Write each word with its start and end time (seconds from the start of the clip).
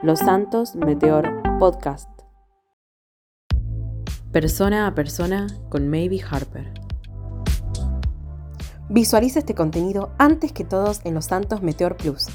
Los 0.00 0.20
Santos 0.20 0.76
Meteor 0.76 1.42
Podcast. 1.58 2.08
Persona 4.30 4.86
a 4.86 4.94
persona 4.94 5.48
con 5.70 5.88
Maybe 5.88 6.20
Harper. 6.22 6.72
Visualiza 8.88 9.40
este 9.40 9.56
contenido 9.56 10.14
antes 10.18 10.52
que 10.52 10.62
todos 10.62 11.00
en 11.04 11.14
Los 11.14 11.24
Santos 11.24 11.62
Meteor 11.62 11.96
Plus. 11.96 12.26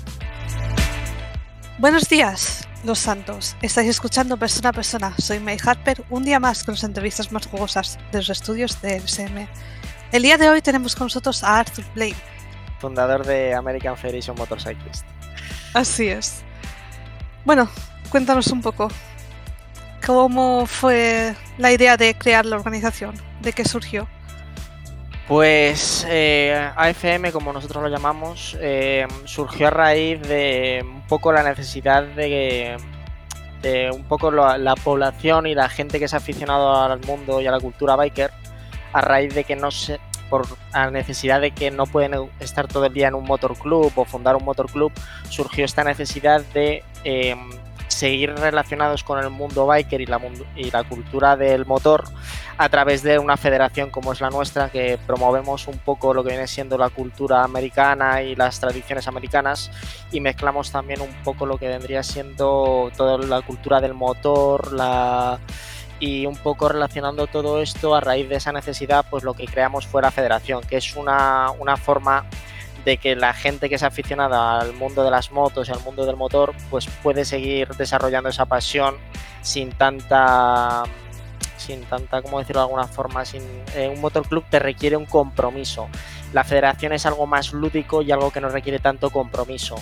Buenos 1.80 2.10
días, 2.10 2.68
Los 2.84 3.00
Santos. 3.00 3.56
Estáis 3.62 3.88
escuchando 3.88 4.36
Persona 4.36 4.70
a 4.70 4.74
Persona. 4.74 5.14
Soy 5.18 5.40
May 5.40 5.58
Harper, 5.66 6.04
un 6.10 6.26
día 6.26 6.42
más 6.42 6.66
con 6.66 6.74
las 6.74 6.84
entrevistas 6.84 7.32
más 7.32 7.48
jugosas 7.48 7.98
de 8.12 8.18
los 8.18 8.30
estudios 8.30 8.82
de 8.82 9.00
LSM. 9.00 9.48
El 10.12 10.24
día 10.24 10.38
de 10.38 10.50
hoy 10.50 10.62
tenemos 10.62 10.98
con 10.98 11.06
nosotros 11.06 11.46
a 11.46 11.60
Arthur 11.60 11.86
Blake, 11.96 12.18
fundador 12.80 13.26
de 13.26 13.54
American 13.54 13.96
Federation 13.96 14.36
Motorcyclist. 14.38 15.06
Así 15.74 16.10
es. 16.10 16.44
Bueno, 17.46 17.68
cuéntanos 18.10 18.48
un 18.48 18.62
poco. 18.62 18.90
¿Cómo 20.06 20.66
fue 20.66 21.36
la 21.58 21.72
idea 21.72 21.98
de 21.98 22.16
crear 22.16 22.46
la 22.46 22.56
organización? 22.56 23.16
¿De 23.42 23.54
qué 23.54 23.66
surgió? 23.66 24.08
Pues 25.28 26.06
eh, 26.10 26.70
AFM, 26.76 27.32
como 27.32 27.54
nosotros 27.54 27.82
lo 27.82 27.90
llamamos, 27.90 28.58
eh, 28.60 29.08
surgió 29.24 29.68
a 29.68 29.70
raíz 29.70 30.22
de 30.22 30.84
un 30.84 31.08
poco 31.08 31.32
la 31.32 31.44
necesidad 31.44 32.04
de, 32.04 32.76
de 33.62 33.92
un 33.92 34.04
poco 34.04 34.32
la, 34.32 34.58
la, 34.58 34.76
población 34.76 35.48
y 35.48 35.56
la 35.56 35.70
gente 35.70 36.00
que 36.00 36.10
se 36.10 36.18
ha 36.18 36.20
aficionado 36.20 36.76
al 36.76 37.00
mundo 37.06 37.40
y 37.40 37.48
a 37.48 37.52
la 37.52 37.62
cultura 37.62 37.96
biker, 37.96 38.32
a 38.92 39.00
raíz 39.00 39.34
de 39.34 39.46
que 39.46 39.56
no 39.56 39.72
se, 39.72 40.00
por 40.34 40.48
la 40.74 40.90
necesidad 40.90 41.42
de 41.42 41.52
que 41.52 41.70
no 41.70 41.86
pueden 41.86 42.28
estar 42.40 42.68
todo 42.68 42.88
el 42.88 42.94
día 42.96 43.08
en 43.08 43.14
un 43.14 43.24
motor 43.24 43.56
club 43.56 43.92
o 43.96 44.04
fundar 44.04 44.36
un 44.36 44.44
motor 44.44 44.66
club, 44.66 44.92
surgió 45.30 45.64
esta 45.64 45.84
necesidad 45.84 46.42
de 46.56 46.84
eh, 47.04 47.36
seguir 47.88 48.34
relacionados 48.34 49.04
con 49.04 49.20
el 49.20 49.30
mundo 49.30 49.68
biker 49.68 50.02
y 50.02 50.08
la 50.08 50.84
cultura 50.86 51.38
del 51.38 51.68
motor 51.68 52.06
a 52.58 52.68
través 52.68 53.04
de 53.04 53.20
una 53.20 53.38
federación 53.38 53.92
como 53.92 54.12
es 54.12 54.22
la 54.22 54.32
nuestra, 54.32 54.70
que 54.70 54.98
promovemos 55.06 55.68
un 55.68 55.78
poco 55.78 56.16
lo 56.16 56.24
que 56.24 56.32
viene 56.32 56.48
siendo 56.48 56.80
la 56.80 56.90
cultura 56.90 57.44
americana 57.44 58.24
y 58.24 58.36
las 58.36 58.60
tradiciones 58.60 59.08
americanas 59.08 59.70
y 60.12 60.20
mezclamos 60.20 60.72
también 60.72 61.02
un 61.02 61.14
poco 61.24 61.46
lo 61.46 61.60
que 61.60 61.68
vendría 61.68 62.02
siendo 62.02 62.92
toda 62.98 63.20
la 63.20 63.44
cultura 63.44 63.80
del 63.80 63.94
motor, 63.94 64.74
la 64.74 65.38
y 66.04 66.26
un 66.26 66.36
poco 66.36 66.68
relacionando 66.68 67.28
todo 67.28 67.62
esto 67.62 67.96
a 67.96 68.02
raíz 68.02 68.28
de 68.28 68.36
esa 68.36 68.52
necesidad, 68.52 69.06
pues 69.10 69.24
lo 69.24 69.36
que 69.36 69.46
creamos 69.46 69.88
fue 69.88 70.02
la 70.02 70.12
federación, 70.12 70.62
que 70.62 70.76
es 70.76 70.98
una, 70.98 71.52
una 71.52 71.78
forma 71.78 72.26
de 72.84 72.98
que 72.98 73.16
la 73.16 73.34
gente 73.34 73.70
que 73.70 73.76
es 73.76 73.84
aficionada 73.84 74.60
al 74.60 74.74
mundo 74.74 75.06
de 75.06 75.12
las 75.12 75.32
motos 75.32 75.70
y 75.70 75.72
al 75.72 75.80
mundo 75.80 76.06
del 76.06 76.18
motor, 76.18 76.54
pues 76.70 76.88
puede 77.02 77.24
seguir 77.24 77.70
desarrollando 77.70 78.28
esa 78.28 78.46
pasión 78.46 78.98
sin 79.42 79.70
tanta 79.70 80.84
sin 81.56 81.82
tanta, 81.86 82.22
como 82.22 82.40
decirlo 82.40 82.60
de 82.60 82.66
alguna 82.66 82.88
forma, 82.88 83.24
sin 83.24 83.42
eh, 83.74 83.88
un 83.88 84.02
motor 84.02 84.28
club 84.28 84.44
te 84.50 84.60
requiere 84.60 84.98
un 84.98 85.06
compromiso. 85.06 85.88
La 86.34 86.44
federación 86.44 86.92
es 86.92 87.06
algo 87.06 87.26
más 87.28 87.54
lúdico 87.54 88.02
y 88.02 88.12
algo 88.12 88.30
que 88.32 88.42
no 88.42 88.50
requiere 88.50 88.80
tanto 88.80 89.10
compromiso. 89.10 89.76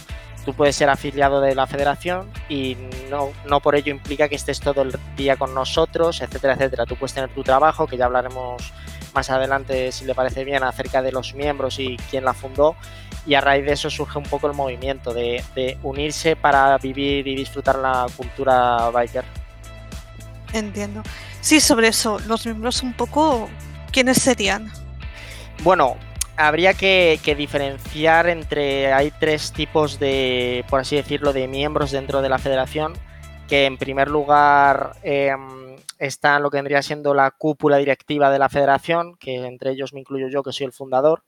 Tú 0.46 0.54
puedes 0.54 0.76
ser 0.76 0.90
afiliado 0.90 1.40
de 1.40 1.54
la 1.54 1.68
federación 1.68 2.30
y 2.50 2.76
no, 3.10 3.30
no 3.48 3.60
por 3.60 3.76
ello 3.76 3.92
implica 3.92 4.28
que 4.28 4.36
estés 4.36 4.60
todo 4.60 4.82
el 4.82 4.98
día 5.16 5.36
con 5.38 5.54
nosotros, 5.54 6.22
etcétera, 6.22 6.54
etcétera. 6.54 6.86
Tú 6.86 6.96
puedes 6.96 7.14
tener 7.14 7.30
tu 7.30 7.44
trabajo, 7.44 7.86
que 7.86 7.98
ya 7.98 8.06
hablaremos 8.06 8.74
más 9.14 9.30
adelante, 9.30 9.92
si 9.92 10.06
le 10.06 10.16
parece 10.16 10.44
bien, 10.44 10.64
acerca 10.64 11.02
de 11.02 11.12
los 11.12 11.36
miembros 11.36 11.80
y 11.80 11.98
quién 12.10 12.26
la 12.26 12.34
fundó. 12.34 12.76
Y 13.28 13.36
a 13.36 13.42
raíz 13.42 13.66
de 13.66 13.74
eso 13.74 13.90
surge 13.90 14.18
un 14.18 14.24
poco 14.24 14.48
el 14.48 14.54
movimiento 14.54 15.14
de, 15.14 15.44
de 15.54 15.78
unirse 15.84 16.36
para 16.36 16.76
vivir 16.80 17.28
y 17.28 17.36
disfrutar 17.36 17.78
la 17.78 18.08
cultura 18.18 18.90
biker. 18.90 19.26
Entiendo. 20.54 21.04
Sí, 21.40 21.60
sobre 21.60 21.90
eso, 21.90 22.20
los 22.28 22.46
miembros 22.46 22.82
un 22.82 22.94
poco, 22.94 23.48
¿quiénes 23.92 24.18
serían? 24.22 24.72
Bueno, 25.64 25.98
habría 26.38 26.74
que, 26.74 27.20
diferenciar 27.38 28.30
entre, 28.30 28.94
hay 28.94 29.12
tres 29.12 29.52
tipos 29.52 30.00
de, 30.00 30.66
por 30.70 30.82
así 30.82 30.96
decirlo, 30.96 31.34
de 31.34 31.48
miembros 31.48 31.92
dentro 31.92 32.22
de 32.22 32.30
la 32.30 32.40
federación, 32.40 32.94
que 33.48 33.66
en 33.66 33.78
primer 33.78 34.10
lugar 34.10 34.94
eh, 35.04 35.32
está 36.00 36.40
lo 36.40 36.50
que 36.50 36.58
vendría 36.58 36.82
siendo 36.82 37.14
la 37.14 37.32
cúpula 37.32 37.78
directiva 37.78 38.32
de 38.32 38.40
la 38.40 38.50
federación, 38.50 39.16
que 39.18 39.36
entre 39.46 39.72
ellos 39.72 39.94
me 39.94 40.00
incluyo 40.00 40.28
yo, 40.30 40.44
que 40.44 40.52
soy 40.52 40.66
el 40.68 40.74
fundador, 40.74 41.24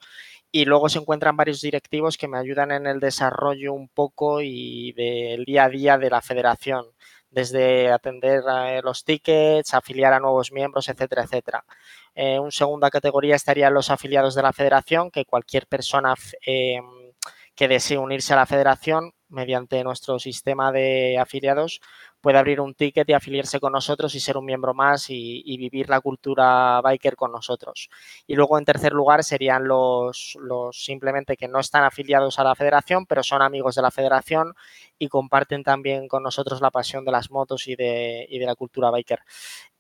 y 0.52 0.66
luego 0.66 0.88
se 0.88 1.00
encuentran 1.00 1.36
varios 1.36 1.62
directivos 1.62 2.18
que 2.18 2.28
me 2.28 2.38
ayudan 2.38 2.72
en 2.72 2.86
el 2.86 3.00
desarrollo 3.00 3.74
un 3.74 3.88
poco 3.90 4.42
y 4.42 4.92
del 4.94 5.46
día 5.46 5.66
a 5.66 5.70
día 5.70 5.98
de 5.98 6.10
la 6.12 6.22
federación 6.22 6.86
desde 7.34 7.92
atender 7.92 8.44
eh, 8.48 8.82
los 8.84 9.04
tickets, 9.04 9.74
afiliar 9.74 10.14
a 10.14 10.20
nuevos 10.20 10.52
miembros, 10.52 10.88
etcétera, 10.88 11.24
etcétera. 11.24 11.66
Eh, 12.16 12.40
segunda 12.50 12.92
categoría 12.92 13.36
estarían 13.36 13.74
los 13.74 13.90
afiliados 13.90 14.36
de 14.36 14.44
la 14.44 14.54
federación, 14.54 15.10
que 15.10 15.26
cualquier 15.26 15.66
persona 15.66 16.14
eh, 16.46 16.80
que 17.56 17.68
desee 17.68 17.98
unirse 17.98 18.34
a 18.34 18.38
la 18.38 18.46
federación 18.46 19.14
mediante 19.30 19.84
nuestro 19.84 20.20
sistema 20.20 20.72
de 20.72 21.18
afiliados 21.18 21.82
puede 22.22 22.38
abrir 22.38 22.62
un 22.62 22.74
ticket 22.74 23.10
y 23.10 23.14
afiliarse 23.14 23.60
con 23.60 23.74
nosotros 23.74 24.16
y 24.16 24.22
ser 24.22 24.38
un 24.38 24.46
miembro 24.46 24.74
más 24.74 25.08
y, 25.10 25.58
vivir 25.58 25.90
la 25.90 26.00
cultura 26.00 26.80
biker 26.82 27.18
con 27.18 27.34
nosotros. 27.34 27.90
Y 28.28 28.36
luego, 28.36 28.58
en 28.58 28.64
tercer 28.64 28.94
lugar, 28.94 29.26
serían 29.26 29.68
los, 29.68 30.38
los 30.40 30.86
simplemente 30.86 31.36
que 31.36 31.50
no 31.50 31.60
están 31.60 31.84
afiliados 31.84 32.40
a 32.40 32.46
la 32.46 32.56
federación, 32.56 33.06
pero 33.06 33.24
son 33.24 33.42
amigos 33.42 33.76
de 33.76 33.82
la 33.82 33.92
federación 33.92 34.54
y 34.98 35.10
comparten 35.10 35.64
también 35.64 36.08
con 36.08 36.24
nosotros 36.24 36.62
la 36.62 36.72
pasión 36.72 37.04
de 37.04 37.12
las 37.12 37.30
motos 37.30 37.68
y 37.68 37.76
de, 37.76 38.26
y 38.30 38.40
de 38.40 38.46
la 38.46 38.56
cultura 38.56 38.90
biker. 38.90 39.20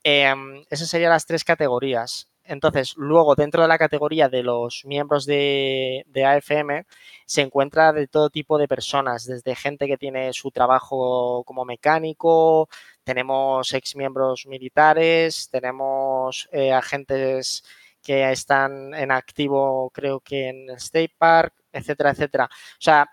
Eh, 0.03 0.33
esas 0.69 0.89
serían 0.89 1.11
las 1.11 1.25
tres 1.25 1.45
categorías. 1.45 2.32
Entonces, 2.45 2.95
luego 2.97 3.35
dentro 3.35 3.61
de 3.61 3.67
la 3.67 3.77
categoría 3.77 4.29
de 4.29 4.43
los 4.43 4.83
miembros 4.85 5.25
de, 5.25 6.05
AFM 6.25 6.85
se 7.25 7.41
encuentra 7.41 7.93
de 7.93 8.07
todo 8.07 8.29
tipo 8.29 8.57
de 8.57 8.67
personas, 8.67 9.25
desde 9.25 9.55
gente 9.55 9.87
que 9.87 9.97
tiene 9.97 10.33
su 10.33 10.51
trabajo 10.51 11.43
como 11.45 11.65
mecánico, 11.65 12.69
tenemos 13.03 13.73
ex 13.73 13.95
miembros 13.95 14.45
militares, 14.45 15.49
tenemos 15.51 16.49
eh, 16.51 16.73
agentes 16.73 17.63
que 18.01 18.29
están 18.31 18.93
en 18.93 19.11
activo, 19.11 19.89
creo 19.91 20.19
que 20.19 20.49
en 20.49 20.69
State 20.71 21.13
Park, 21.17 21.53
etcétera, 21.71 22.11
etcétera. 22.11 22.45
O 22.51 22.81
sea, 22.81 23.09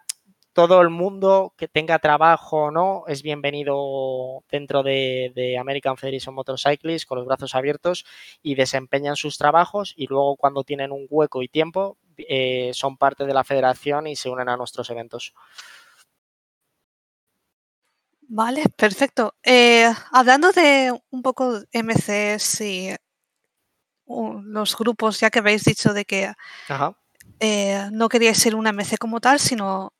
todo 0.53 0.81
el 0.81 0.91
mundo 0.91 1.55
que 1.57 1.69
tenga 1.69 1.99
trabajo 1.99 2.65
o 2.65 2.71
no 2.71 3.05
es 3.07 3.23
bienvenido 3.23 4.43
dentro 4.51 4.83
de, 4.83 5.33
de, 5.35 5.59
American 5.59 5.97
Federation 5.97 6.35
Motorcyclist 6.35 7.07
con 7.07 7.19
los 7.19 7.27
brazos 7.27 7.55
abiertos 7.55 8.05
y 8.43 8.55
desempeñan 8.55 9.17
sus 9.17 9.39
trabajos 9.39 9.95
y 9.97 10.07
luego 10.07 10.37
cuando 10.37 10.65
tienen 10.65 10.93
un 10.93 11.07
hueco 11.09 11.43
y 11.43 11.49
tiempo 11.49 11.99
eh, 12.29 12.71
son 12.75 12.97
parte 12.97 13.25
de 13.25 13.35
la 13.35 13.45
federación 13.45 14.07
y 14.07 14.17
se 14.17 14.29
unen 14.29 14.49
a 14.49 14.57
nuestros 14.57 14.91
eventos. 14.91 15.35
Vale, 18.23 18.65
perfecto. 18.77 19.35
Eh, 19.43 19.93
hablando 20.13 20.53
de 20.53 20.93
un 21.11 21.23
poco 21.23 21.63
MCs 21.73 22.61
y 22.61 22.95
uh, 24.07 24.41
los 24.43 24.77
grupos, 24.77 25.19
ya 25.19 25.31
que 25.31 25.41
habéis 25.41 25.65
dicho 25.65 25.93
de 25.93 26.05
que 26.05 26.33
eh, 27.41 27.89
no 27.91 28.09
queríais 28.09 28.39
ser 28.39 28.55
una 28.55 28.73
MC 28.73 28.99
como 28.99 29.21
tal, 29.21 29.41
sino 29.41 29.93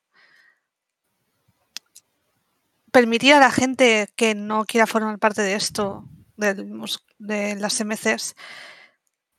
permitir 2.91 3.33
a 3.33 3.39
la 3.39 3.51
gente 3.51 4.09
que 4.15 4.35
no 4.35 4.65
quiera 4.65 4.87
formar 4.87 5.17
parte 5.19 5.41
de 5.41 5.55
esto, 5.55 6.05
de, 6.37 7.55
las 7.55 7.83
MCs, 7.83 8.35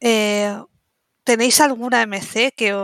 eh, 0.01 0.57
¿tenéis 1.25 1.61
alguna 1.61 2.07
MC 2.07 2.53
que 2.57 2.75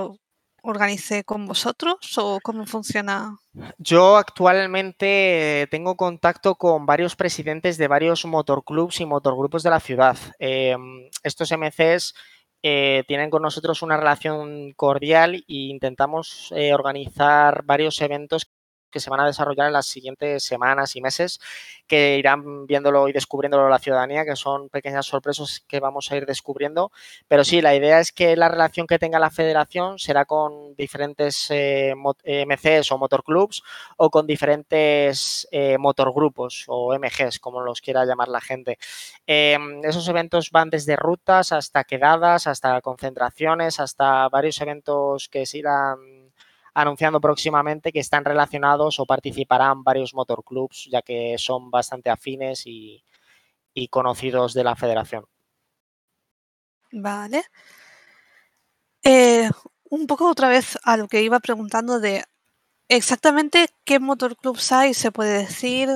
organice 0.63 1.25
con 1.25 1.47
vosotros 1.47 1.97
o 2.19 2.39
cómo 2.43 2.67
funciona? 2.67 3.39
Yo 3.79 4.17
actualmente 4.17 5.67
tengo 5.71 5.97
contacto 5.97 6.57
con 6.57 6.85
varios 6.87 7.17
presidentes 7.17 7.79
de 7.79 7.89
varios 7.89 8.25
motorclubs 8.25 9.01
y 9.01 9.07
motorgrupos 9.07 9.63
de 9.63 9.71
la 9.71 9.81
ciudad. 9.81 10.17
Eh, 10.39 10.77
estos 11.23 11.51
MCs 11.53 12.15
eh, 12.63 13.05
tienen 13.07 13.31
con 13.31 13.43
nosotros 13.43 13.83
una 13.83 13.97
relación 13.97 14.73
cordial 14.73 15.37
e 15.37 15.45
intentamos 15.47 16.53
eh, 16.57 16.75
organizar 16.75 17.63
varios 17.65 18.01
eventos 18.01 18.51
que 18.91 19.01
se 19.01 19.11
van 19.11 19.21
a 19.21 19.27
desarrollar 19.27 19.67
en 19.69 19.73
las 19.73 19.87
siguientes 19.87 20.43
semanas 20.45 20.97
y 20.97 21.01
meses, 21.01 21.41
que 21.87 22.19
irán 22.19 22.67
viéndolo 22.67 23.09
y 23.09 23.13
descubriéndolo 23.13 23.69
la 23.69 23.79
ciudadanía, 23.79 24.25
que 24.25 24.37
son 24.37 24.69
pequeñas 24.69 25.07
sorpresas 25.07 25.65
que 25.67 25.81
vamos 25.81 26.11
a 26.11 26.17
ir 26.17 26.27
descubriendo. 26.27 26.93
Pero 27.29 27.45
sí, 27.45 27.61
la 27.61 27.75
idea 27.75 28.01
es 28.01 28.13
que 28.13 28.37
la 28.37 28.49
relación 28.49 28.87
que 28.87 28.99
tenga 28.99 29.19
la 29.19 29.31
federación 29.31 29.99
será 29.99 30.25
con 30.25 30.75
diferentes 30.77 31.49
eh, 31.51 31.95
MCs 31.95 32.93
o 32.93 32.99
motorclubs 32.99 33.63
o 33.97 34.11
con 34.11 34.27
diferentes 34.27 35.49
eh, 35.51 35.79
motorgrupos 35.79 36.65
o 36.69 36.97
MGs, 36.99 37.39
como 37.41 37.61
los 37.61 37.81
quiera 37.81 38.05
llamar 38.05 38.29
la 38.29 38.41
gente. 38.41 38.79
Eh, 39.27 39.59
esos 39.85 40.09
eventos 40.09 40.51
van 40.51 40.71
desde 40.71 40.97
rutas 40.97 41.53
hasta 41.53 41.85
quedadas, 41.85 42.47
hasta 42.47 42.81
concentraciones, 42.81 43.81
hasta 43.81 44.29
varios 44.29 44.61
eventos 44.61 45.29
que 45.29 45.47
se 45.47 45.59
irán 45.59 46.18
anunciando 46.81 47.21
próximamente 47.21 47.91
que 47.93 47.99
están 47.99 48.25
relacionados 48.25 49.01
o 49.01 49.07
participarán 49.07 49.83
varios 49.83 50.15
motorclubs, 50.15 50.89
ya 50.91 51.03
que 51.03 51.37
son 51.37 51.71
bastante 51.71 52.09
afines 52.09 52.67
y, 52.67 53.03
y 53.75 53.89
conocidos 53.89 54.55
de 54.55 54.63
la 54.63 54.77
federación. 54.77 55.25
Vale. 56.93 57.43
Eh, 59.03 59.51
un 59.91 60.07
poco 60.07 60.31
otra 60.31 60.49
vez 60.49 60.79
a 60.85 60.97
lo 60.97 61.09
que 61.09 61.23
iba 61.23 61.41
preguntando 61.41 61.99
de 61.99 62.25
exactamente 62.89 63.69
qué 63.85 63.99
motorclubs 63.99 64.71
hay, 64.71 64.95
se 64.95 65.11
puede 65.11 65.39
decir, 65.39 65.89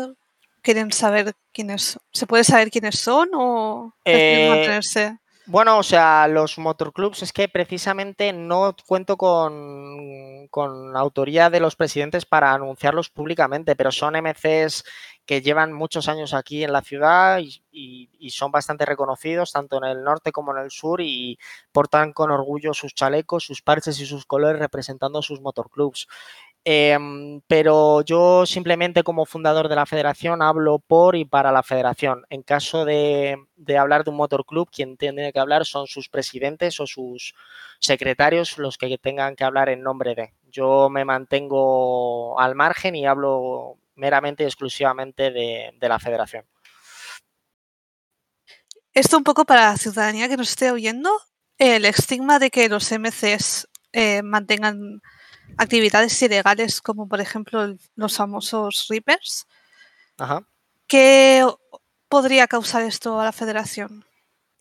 quieren 0.63 0.91
saber 0.91 1.35
quiénes, 1.53 1.99
se 2.13 2.27
puede 2.27 2.43
saber 2.43 2.71
quiénes 2.71 2.99
son 2.99 3.31
o 3.35 3.95
Eh, 4.05 4.49
mantenerse. 4.49 5.19
Bueno, 5.47 5.79
o 5.79 5.83
sea, 5.83 6.29
los 6.29 6.57
motorclubs 6.59 7.23
es 7.23 7.33
que 7.33 7.49
precisamente 7.49 8.33
no 8.33 8.77
cuento 8.87 9.17
con, 9.17 10.47
con 10.49 10.97
autoría 10.97 11.51
de 11.51 11.59
los 11.59 11.75
presidentes 11.75 12.25
para 12.27 12.55
anunciarlos 12.55 13.11
públicamente, 13.11 13.75
pero 13.75 13.91
son 13.91 14.15
MCs 14.15 14.85
que 15.27 15.43
llevan 15.43 15.73
muchos 15.73 16.09
años 16.09 16.33
aquí 16.35 16.63
en 16.63 16.73
la 16.73 16.83
ciudad 16.83 17.41
y, 17.41 17.59
son 18.31 18.51
bastante 18.53 18.87
reconocidos 18.87 19.53
tanto 19.53 19.77
en 19.79 19.85
el 19.85 20.05
norte 20.05 20.33
como 20.33 20.57
en 20.57 20.63
el 20.63 20.71
sur 20.71 21.01
y 21.01 21.39
portan 21.73 22.13
con 22.13 22.31
orgullo 22.31 22.73
sus 22.73 22.95
chalecos, 22.95 23.45
sus 23.45 23.63
parches 23.63 24.01
y 24.01 24.07
sus 24.07 24.25
colores 24.27 24.61
representando 24.61 25.23
sus 25.23 25.41
motorclubs. 25.41 26.07
Em, 26.65 27.41
pero 27.49 28.03
yo 28.03 28.47
simplemente 28.47 29.03
como 29.03 29.27
fundador 29.27 29.69
de 29.69 29.75
la 29.75 29.85
federación 29.85 30.43
hablo 30.43 30.79
por 30.79 31.17
y 31.17 31.25
para 31.25 31.51
la 31.51 31.65
federación. 31.65 32.25
En 32.31 32.43
caso 32.43 32.85
de, 32.85 33.37
hablar 33.77 34.05
de 34.05 34.11
un 34.11 34.17
motorclub, 34.17 34.71
quien 34.71 34.97
tiene 34.97 35.33
que 35.33 35.41
hablar 35.41 35.67
son 35.67 35.89
sus 35.89 36.09
presidentes 36.09 36.79
o 36.79 36.87
sus 36.87 37.35
secretarios 37.81 38.59
los 38.59 38.79
que 38.79 38.97
tengan 38.99 39.35
que 39.35 39.45
hablar 39.45 39.71
en 39.71 39.83
nombre 39.83 40.15
de. 40.15 40.35
Yo 40.51 40.89
me 40.89 41.05
mantengo 41.05 42.39
al 42.39 42.55
margen 42.55 42.95
y 42.95 43.07
hablo 43.07 43.79
meramente 43.97 44.45
y 44.45 44.47
exclusivamente 44.47 45.33
de, 45.33 45.73
de 45.81 45.89
la 45.89 45.99
federación. 45.99 46.45
Esto 48.95 49.17
un 49.17 49.25
poco 49.25 49.45
para 49.45 49.71
la 49.71 49.77
ciudadanía 49.79 50.29
que 50.29 50.37
nos 50.37 50.51
esté 50.51 50.71
oyendo, 50.71 51.11
el 51.59 51.87
estigma 51.87 52.39
de 52.39 52.51
que 52.51 52.69
los 52.69 52.93
MCs 52.93 53.69
eh, 53.93 54.23
mantengan 54.23 55.01
actividades 55.57 56.21
ilegales 56.23 56.81
como 56.81 57.09
por 57.09 57.21
ejemplo 57.21 57.75
los 57.97 58.17
famosos 58.17 58.87
Reapers, 58.89 59.47
Ajá. 60.19 60.45
¿qué 60.87 61.47
podría 62.09 62.47
causar 62.47 62.83
esto 62.83 63.21
a 63.21 63.25
la 63.25 63.33
federación? 63.33 64.05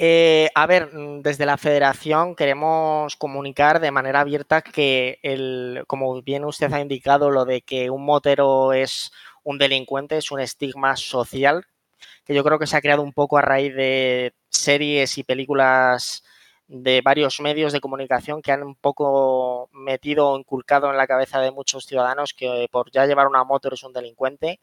Eh, 0.03 0.49
a 0.55 0.65
ver, 0.65 0.89
desde 1.21 1.45
la 1.45 1.57
federación 1.57 2.35
queremos 2.35 3.15
comunicar 3.17 3.79
de 3.79 3.91
manera 3.91 4.21
abierta 4.21 4.63
que, 4.63 5.19
el, 5.21 5.83
como 5.85 6.21
bien 6.23 6.43
usted 6.43 6.73
ha 6.73 6.81
indicado, 6.81 7.29
lo 7.29 7.45
de 7.45 7.61
que 7.61 7.91
un 7.91 8.03
motero 8.03 8.73
es 8.73 9.11
un 9.43 9.57
delincuente 9.57 10.17
es 10.17 10.31
un 10.31 10.39
estigma 10.39 10.95
social 10.95 11.65
que 12.25 12.33
yo 12.33 12.43
creo 12.43 12.59
que 12.59 12.67
se 12.67 12.77
ha 12.77 12.81
creado 12.81 13.01
un 13.01 13.13
poco 13.13 13.37
a 13.37 13.41
raíz 13.41 13.75
de 13.75 14.33
series 14.49 15.17
y 15.17 15.23
películas 15.23 16.23
de 16.73 17.01
varios 17.01 17.39
medios 17.41 17.73
de 17.73 17.81
comunicación 17.81 18.41
que 18.41 18.51
han 18.53 18.63
un 18.63 18.75
poco 18.75 19.69
metido 19.73 20.29
o 20.29 20.39
inculcado 20.39 20.89
en 20.89 20.97
la 20.97 21.05
cabeza 21.07 21.41
de 21.41 21.51
muchos 21.51 21.85
ciudadanos 21.85 22.33
que 22.33 22.67
por 22.71 22.91
ya 22.91 23.05
llevar 23.05 23.27
una 23.27 23.43
moto 23.43 23.67
eres 23.67 23.83
un 23.83 23.93
delincuente. 23.93 24.59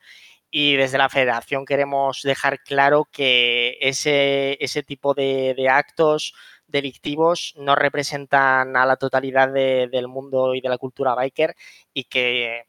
Y 0.50 0.76
desde 0.76 0.98
la 0.98 1.10
federación 1.10 1.66
queremos 1.66 2.22
dejar 2.22 2.60
claro 2.62 3.06
que 3.12 3.76
ese, 3.80 4.56
ese 4.64 4.82
tipo 4.82 5.14
de, 5.14 5.54
de 5.56 5.68
actos 5.68 6.34
delictivos 6.66 7.54
no 7.56 7.74
representan 7.74 8.76
a 8.76 8.86
la 8.86 8.96
totalidad 8.96 9.50
de- 9.52 9.88
del 9.90 10.08
mundo 10.08 10.54
y 10.54 10.60
de 10.62 10.68
la 10.70 10.78
cultura 10.78 11.14
biker 11.14 11.54
y 11.94 12.04
que 12.04 12.64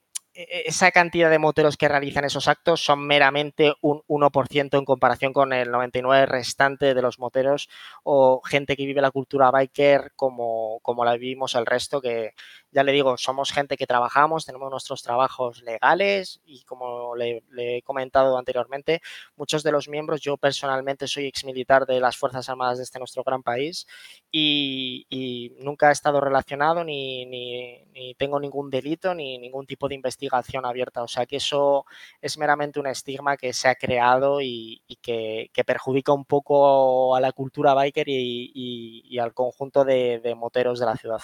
esa 0.48 0.92
cantidad 0.92 1.30
de 1.30 1.38
moteros 1.38 1.76
que 1.76 1.90
realizan 1.90 2.24
esos 2.24 2.48
actos 2.48 2.82
son 2.82 3.06
meramente 3.06 3.74
un 3.82 4.02
1% 4.08 4.78
en 4.78 4.86
comparación 4.86 5.34
con 5.34 5.52
el 5.52 5.70
99% 5.70 6.28
restante 6.28 6.94
de 6.94 7.02
los 7.02 7.20
moteros 7.20 7.70
o 8.04 8.42
gente 8.42 8.78
que 8.78 8.86
vive 8.86 9.02
la 9.02 9.12
cultura 9.12 9.52
biker 9.52 10.14
como, 10.16 10.80
como 10.82 11.04
la 11.04 11.18
vivimos 11.18 11.56
el 11.56 11.66
resto, 11.66 12.00
que 12.00 12.36
ya 12.72 12.84
le 12.84 12.94
digo, 12.94 13.18
somos 13.18 13.52
gente 13.52 13.76
que 13.76 13.86
trabajamos, 13.86 14.46
tenemos 14.46 14.72
nuestros 14.72 15.04
trabajos 15.04 15.62
legales 15.64 16.40
y 16.46 16.64
como 16.64 17.18
le, 17.18 17.44
le 17.52 17.78
he 17.78 17.82
comentado 17.82 18.38
anteriormente, 18.38 19.02
muchos 19.36 19.62
de 19.64 19.74
los 19.74 19.90
miembros, 19.90 20.22
yo 20.22 20.38
personalmente 20.38 21.08
soy 21.08 21.26
exmilitar 21.26 21.86
de 21.86 22.00
las 22.00 22.16
Fuerzas 22.16 22.48
Armadas 22.48 22.78
de 22.78 22.86
este 22.86 23.00
nuestro 23.00 23.24
gran 23.24 23.44
país 23.44 23.88
y, 24.32 25.06
y 25.10 25.54
nunca 25.60 25.90
he 25.90 25.92
estado 25.92 26.22
relacionado 26.22 26.86
ni, 26.86 27.26
ni, 27.26 27.84
ni 27.94 28.16
tengo 28.16 28.40
ningún 28.40 28.70
delito 28.70 29.14
ni 29.14 29.38
ningún 29.38 29.66
tipo 29.66 29.90
de 29.90 29.96
investigación 29.96 30.29
abierta. 30.31 31.04
O 31.04 31.08
sea 31.08 31.26
que 31.26 31.38
eso 31.38 31.86
es 32.22 32.38
meramente 32.38 32.80
un 32.80 32.88
estigma 32.88 33.38
que 33.38 33.54
se 33.54 33.68
ha 33.68 33.76
creado 33.76 34.42
y, 34.42 34.81
que, 35.02 35.50
perjudica 35.66 36.14
un 36.14 36.26
poco 36.26 37.16
a 37.16 37.22
la 37.22 37.31
cultura 37.31 37.74
biker 37.74 38.08
y, 38.10 39.20
al 39.20 39.34
conjunto 39.34 39.86
de, 39.86 40.20
de 40.20 40.36
moteros 40.36 40.80
de 40.80 40.86
la 40.86 40.96
ciudad. 40.96 41.22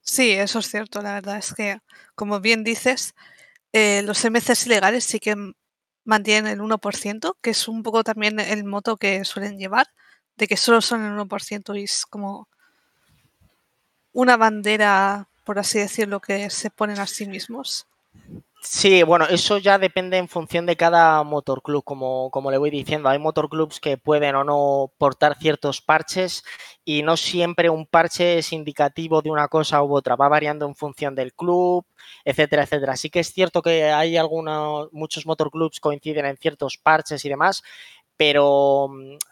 Sí, 0.00 0.32
eso 0.32 0.60
es 0.60 0.70
cierto. 0.70 1.02
La 1.02 1.14
verdad 1.14 1.36
es 1.36 1.52
que, 1.52 1.80
como 2.14 2.40
bien 2.40 2.64
dices, 2.64 3.14
eh, 3.72 4.02
los 4.02 4.24
MCs 4.24 4.66
ilegales 4.66 5.04
sí 5.04 5.20
que 5.20 5.36
mantienen 6.04 6.50
el 6.50 6.60
1%, 6.60 7.36
que 7.42 7.50
es 7.50 7.68
un 7.68 7.82
poco 7.82 8.02
también 8.02 8.40
el 8.40 8.64
moto 8.64 8.96
que 8.96 9.24
suelen 9.24 9.58
llevar, 9.58 9.88
de 10.36 10.48
que 10.48 10.56
solo 10.56 10.80
son 10.80 11.04
el 11.04 11.12
1% 11.12 11.78
y 11.78 11.84
es 11.84 12.06
como 12.06 12.48
una 14.12 14.36
bandera, 14.36 15.28
por 15.48 15.58
así 15.58 15.78
decirlo, 15.78 16.20
que 16.20 16.50
se 16.50 16.68
ponen 16.68 16.98
a 16.98 17.06
sí 17.06 17.26
mismos. 17.26 17.86
Sí, 18.60 19.02
bueno, 19.02 19.24
eso 19.30 19.56
ya 19.56 19.78
depende 19.78 20.18
en 20.18 20.28
función 20.28 20.66
de 20.66 20.76
cada 20.76 21.22
motorclub, 21.22 21.82
como, 21.82 22.30
como 22.30 22.50
le 22.50 22.58
voy 22.58 22.68
diciendo. 22.68 23.08
Hay 23.08 23.18
motorclubs 23.18 23.80
que 23.80 23.96
pueden 23.96 24.34
o 24.34 24.44
no 24.44 24.92
portar 24.98 25.38
ciertos 25.38 25.80
parches 25.80 26.44
y 26.84 27.02
no 27.02 27.16
siempre 27.16 27.70
un 27.70 27.86
parche 27.86 28.36
es 28.36 28.52
indicativo 28.52 29.22
de 29.22 29.30
una 29.30 29.48
cosa 29.48 29.82
u 29.82 29.96
otra, 29.96 30.16
va 30.16 30.28
variando 30.28 30.66
en 30.66 30.74
función 30.74 31.14
del 31.14 31.32
club, 31.32 31.86
etcétera, 32.26 32.64
etcétera. 32.64 32.98
Sí 32.98 33.08
que 33.08 33.20
es 33.20 33.32
cierto 33.32 33.62
que 33.62 33.84
hay 33.84 34.18
algunos, 34.18 34.92
muchos 34.92 35.24
motorclubs 35.24 35.80
coinciden 35.80 36.26
en 36.26 36.36
ciertos 36.36 36.76
parches 36.76 37.24
y 37.24 37.30
demás, 37.30 37.62
pero, 38.18 38.90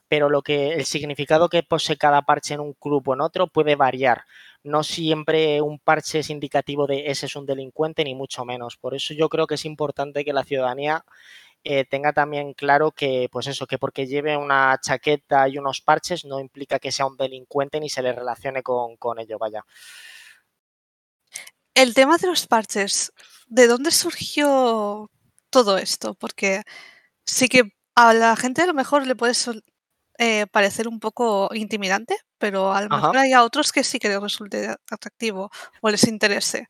pero 0.08 0.30
lo 0.30 0.40
que 0.40 0.72
el 0.76 0.86
significado 0.86 1.50
que 1.50 1.62
posee 1.62 1.98
cada 1.98 2.22
parche 2.22 2.54
en 2.54 2.60
un 2.60 2.72
club 2.72 3.06
o 3.06 3.12
en 3.12 3.20
otro 3.20 3.48
puede 3.48 3.76
variar. 3.76 4.24
No 4.66 4.82
siempre 4.82 5.60
un 5.62 5.78
parche 5.78 6.18
es 6.20 6.30
indicativo 6.30 6.86
de 6.86 7.10
ese 7.10 7.26
es 7.26 7.36
un 7.36 7.46
delincuente, 7.46 8.04
ni 8.04 8.14
mucho 8.14 8.44
menos. 8.44 8.76
Por 8.76 8.94
eso 8.94 9.14
yo 9.14 9.28
creo 9.28 9.46
que 9.46 9.54
es 9.54 9.64
importante 9.64 10.24
que 10.24 10.32
la 10.32 10.44
ciudadanía 10.44 11.04
eh, 11.64 11.84
tenga 11.84 12.12
también 12.12 12.52
claro 12.54 12.92
que, 12.92 13.28
pues 13.30 13.46
eso, 13.46 13.66
que 13.66 13.78
porque 13.78 14.06
lleve 14.06 14.36
una 14.36 14.78
chaqueta 14.80 15.48
y 15.48 15.58
unos 15.58 15.80
parches 15.80 16.24
no 16.24 16.40
implica 16.40 16.78
que 16.78 16.92
sea 16.92 17.06
un 17.06 17.16
delincuente 17.16 17.80
ni 17.80 17.88
se 17.88 18.02
le 18.02 18.12
relacione 18.12 18.62
con, 18.62 18.96
con 18.96 19.18
ello, 19.18 19.38
vaya. 19.38 19.64
El 21.74 21.94
tema 21.94 22.16
de 22.18 22.26
los 22.26 22.46
parches, 22.46 23.12
¿de 23.46 23.66
dónde 23.66 23.90
surgió 23.90 25.10
todo 25.50 25.78
esto? 25.78 26.14
Porque 26.14 26.62
sí 27.24 27.48
que 27.48 27.72
a 27.94 28.14
la 28.14 28.36
gente 28.36 28.62
a 28.62 28.66
lo 28.66 28.74
mejor 28.74 29.06
le 29.06 29.16
puede 29.16 29.34
eh, 30.18 30.46
parecer 30.48 30.88
un 30.88 31.00
poco 31.00 31.50
intimidante, 31.54 32.16
pero 32.38 32.72
a 32.72 32.82
lo 32.82 32.86
Ajá. 32.86 32.96
mejor 32.96 33.16
hay 33.18 33.32
a 33.32 33.42
otros 33.44 33.72
que 33.72 33.84
sí 33.84 33.98
que 33.98 34.08
les 34.08 34.20
resulte 34.20 34.68
atractivo 34.90 35.50
o 35.80 35.90
les 35.90 36.06
interese. 36.06 36.68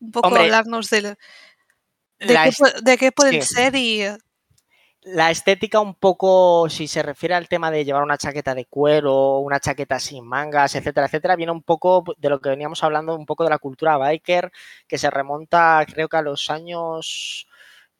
Un 0.00 0.12
poco 0.12 0.28
Hombre, 0.28 0.42
hablarnos 0.42 0.90
de, 0.90 1.00
de, 1.02 1.16
qué, 2.18 2.48
est- 2.48 2.60
pu- 2.60 2.80
de 2.82 2.98
qué 2.98 3.12
pueden 3.12 3.42
sí. 3.42 3.54
ser 3.54 3.74
y 3.74 4.02
La 5.02 5.30
estética 5.30 5.78
un 5.78 5.94
poco, 5.94 6.68
si 6.68 6.88
se 6.88 7.00
refiere 7.02 7.34
al 7.34 7.48
tema 7.48 7.70
de 7.70 7.84
llevar 7.84 8.02
una 8.02 8.18
chaqueta 8.18 8.54
de 8.56 8.64
cuero, 8.64 9.38
una 9.38 9.60
chaqueta 9.60 10.00
sin 10.00 10.26
mangas, 10.26 10.74
etcétera, 10.74 11.06
etcétera, 11.06 11.36
viene 11.36 11.52
un 11.52 11.62
poco 11.62 12.02
de 12.18 12.28
lo 12.28 12.40
que 12.40 12.48
veníamos 12.48 12.82
hablando, 12.82 13.14
un 13.14 13.24
poco 13.24 13.44
de 13.44 13.50
la 13.50 13.58
cultura 13.58 13.96
biker, 13.98 14.50
que 14.88 14.98
se 14.98 15.08
remonta 15.10 15.84
creo 15.86 16.08
que 16.08 16.16
a 16.16 16.22
los 16.22 16.50
años 16.50 17.46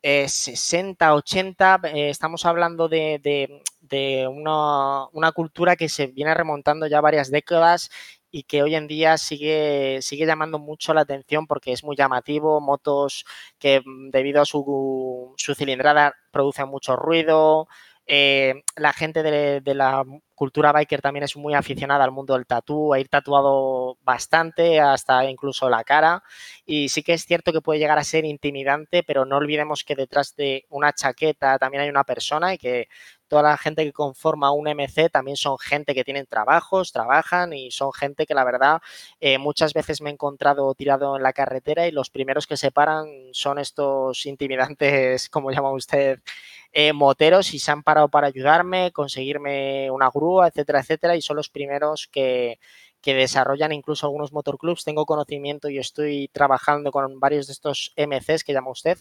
eh, 0.02 0.28
60, 0.28 1.14
80, 1.14 1.80
eh, 1.84 2.10
estamos 2.10 2.44
hablando 2.44 2.88
de, 2.88 3.20
de, 3.22 3.62
de 3.88 4.26
una, 4.28 5.06
una, 5.12 5.32
cultura 5.32 5.76
que 5.76 5.88
se 5.88 6.08
viene 6.08 6.34
remontando 6.34 6.86
ya 6.86 7.00
varias 7.00 7.30
décadas 7.30 7.90
y 8.30 8.42
que 8.44 8.62
hoy 8.62 8.74
en 8.74 8.86
día 8.86 9.18
sigue, 9.18 10.00
sigue 10.02 10.26
llamando 10.26 10.58
mucho 10.58 10.92
la 10.94 11.02
atención 11.02 11.46
porque 11.46 11.72
es 11.72 11.84
muy 11.84 11.96
llamativo, 11.96 12.60
motos 12.60 13.24
que 13.58 13.82
debido 14.10 14.42
a 14.42 14.44
su, 14.44 15.34
su 15.36 15.54
cilindrada 15.54 16.14
producen 16.32 16.68
mucho 16.68 16.96
ruido, 16.96 17.68
eh, 18.08 18.62
la 18.76 18.92
gente 18.92 19.22
de, 19.22 19.60
de, 19.60 19.74
la 19.74 20.04
cultura 20.36 20.70
biker 20.70 21.02
también 21.02 21.24
es 21.24 21.36
muy 21.36 21.54
aficionada 21.54 22.04
al 22.04 22.12
mundo 22.12 22.34
del 22.34 22.46
tatú, 22.46 22.94
a 22.94 23.00
ir 23.00 23.08
tatuado 23.08 23.98
bastante, 24.02 24.78
hasta 24.80 25.28
incluso 25.28 25.68
la 25.68 25.82
cara. 25.82 26.22
Y 26.64 26.88
sí 26.88 27.02
que 27.02 27.14
es 27.14 27.24
cierto 27.26 27.52
que 27.52 27.60
puede 27.60 27.80
llegar 27.80 27.98
a 27.98 28.04
ser 28.04 28.24
intimidante, 28.24 29.02
pero 29.02 29.24
no 29.24 29.38
olvidemos 29.38 29.82
que 29.82 29.96
detrás 29.96 30.36
de 30.36 30.66
una 30.68 30.92
chaqueta 30.92 31.58
también 31.58 31.82
hay 31.82 31.88
una 31.88 32.04
persona 32.04 32.54
y 32.54 32.58
que 32.58 32.88
toda 33.28 33.42
la 33.42 33.56
gente 33.56 33.84
que 33.84 33.92
conforma 33.92 34.52
un 34.52 34.68
MC 34.68 35.10
también 35.10 35.36
son 35.36 35.58
gente 35.58 35.94
que 35.94 36.04
tienen 36.04 36.26
trabajos, 36.26 36.92
trabajan 36.92 37.52
y 37.52 37.70
son 37.70 37.92
gente 37.92 38.26
que 38.26 38.34
la 38.34 38.44
verdad 38.44 38.80
eh, 39.20 39.38
muchas 39.38 39.72
veces 39.74 40.00
me 40.00 40.10
he 40.10 40.12
encontrado 40.12 40.72
tirado 40.74 41.16
en 41.16 41.22
la 41.22 41.32
carretera 41.32 41.86
y 41.86 41.92
los 41.92 42.10
primeros 42.10 42.46
que 42.46 42.56
se 42.56 42.70
paran 42.70 43.06
son 43.32 43.58
estos 43.58 44.26
intimidantes, 44.26 45.28
como 45.30 45.50
llama 45.50 45.70
usted, 45.72 46.20
eh, 46.72 46.92
moteros 46.92 47.54
y 47.54 47.58
se 47.58 47.70
han 47.70 47.82
parado 47.82 48.08
para 48.08 48.26
ayudarme, 48.26 48.92
conseguirme 48.92 49.90
una 49.90 50.10
grúa, 50.10 50.48
etcétera, 50.48 50.80
etcétera, 50.80 51.16
y 51.16 51.22
son 51.22 51.36
los 51.36 51.48
primeros 51.48 52.08
que, 52.08 52.58
que 53.00 53.14
desarrollan 53.14 53.72
incluso 53.72 54.06
algunos 54.06 54.32
motorclubs. 54.32 54.84
Tengo 54.84 55.06
conocimiento 55.06 55.68
y 55.68 55.78
estoy 55.78 56.28
trabajando 56.32 56.90
con 56.90 57.20
varios 57.20 57.46
de 57.46 57.52
estos 57.52 57.92
MCs 57.96 58.44
que 58.44 58.52
llama 58.52 58.70
usted 58.70 58.98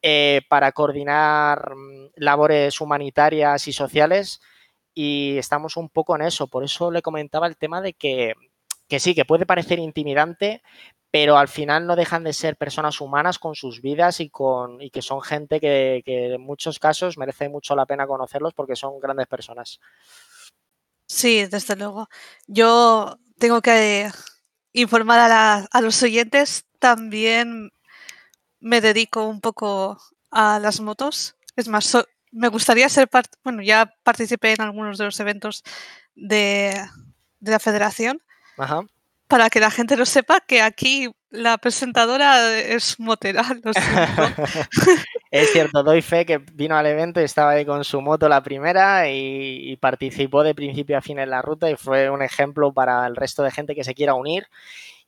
eh, 0.00 0.42
para 0.48 0.72
coordinar 0.72 1.74
mm, 1.74 2.10
labores 2.16 2.80
humanitarias 2.80 3.68
y 3.68 3.72
sociales 3.72 4.40
y 4.94 5.36
estamos 5.38 5.76
un 5.76 5.88
poco 5.88 6.16
en 6.16 6.22
eso. 6.22 6.46
Por 6.46 6.64
eso 6.64 6.90
le 6.90 7.02
comentaba 7.02 7.46
el 7.46 7.56
tema 7.56 7.80
de 7.80 7.94
que, 7.94 8.34
que 8.88 9.00
sí, 9.00 9.14
que 9.14 9.24
puede 9.24 9.46
parecer 9.46 9.78
intimidante, 9.78 10.62
pero 11.10 11.36
al 11.36 11.48
final 11.48 11.86
no 11.86 11.96
dejan 11.96 12.24
de 12.24 12.32
ser 12.32 12.56
personas 12.56 13.00
humanas 13.00 13.38
con 13.38 13.54
sus 13.54 13.82
vidas 13.82 14.20
y, 14.20 14.30
con, 14.30 14.80
y 14.80 14.90
que 14.90 15.02
son 15.02 15.20
gente 15.20 15.60
que, 15.60 16.02
que 16.04 16.34
en 16.34 16.40
muchos 16.40 16.78
casos 16.78 17.18
merece 17.18 17.48
mucho 17.48 17.76
la 17.76 17.86
pena 17.86 18.06
conocerlos 18.06 18.54
porque 18.54 18.76
son 18.76 18.98
grandes 18.98 19.26
personas. 19.26 19.78
Sí, 21.06 21.44
desde 21.46 21.76
luego. 21.76 22.08
Yo 22.46 23.18
tengo 23.42 23.60
que 23.60 24.08
informar 24.72 25.68
a, 25.72 25.80
los 25.80 26.00
oyentes. 26.04 26.64
También 26.78 27.72
me 28.60 28.80
dedico 28.80 29.26
un 29.26 29.40
poco 29.40 30.00
a 30.30 30.60
las 30.60 30.78
motos. 30.78 31.34
Es 31.56 31.66
más, 31.66 31.98
me 32.30 32.46
gustaría 32.46 32.88
ser 32.88 33.08
parte, 33.08 33.36
bueno, 33.42 33.60
ya 33.60 33.92
participé 34.04 34.52
en 34.52 34.60
algunos 34.60 34.96
de 34.96 35.06
los 35.06 35.18
eventos 35.18 35.64
de, 36.14 36.86
la 37.40 37.58
federación. 37.58 38.22
Para 39.26 39.50
que 39.50 39.58
la 39.58 39.72
gente 39.72 39.96
lo 39.96 40.06
sepa 40.06 40.38
que 40.38 40.62
aquí 40.62 41.10
la 41.32 41.58
presentadora 41.58 42.58
es 42.58 43.00
motera. 43.00 43.42
es 45.30 45.50
cierto, 45.50 45.82
doy 45.82 46.02
fe 46.02 46.24
que 46.24 46.38
vino 46.38 46.76
al 46.76 46.86
evento 46.86 47.20
y 47.20 47.24
estaba 47.24 47.52
ahí 47.52 47.64
con 47.64 47.82
su 47.84 48.00
moto 48.00 48.28
la 48.28 48.42
primera 48.42 49.10
y, 49.10 49.76
participó 49.80 50.44
de 50.44 50.54
principio 50.54 50.96
a 50.96 51.00
fin 51.00 51.18
en 51.18 51.30
la 51.30 51.42
ruta 51.42 51.70
y 51.70 51.76
fue 51.76 52.10
un 52.10 52.22
ejemplo 52.22 52.72
para 52.72 53.06
el 53.06 53.16
resto 53.16 53.42
de 53.42 53.50
gente 53.50 53.74
que 53.74 53.84
se 53.84 53.94
quiera 53.94 54.14
unir. 54.14 54.46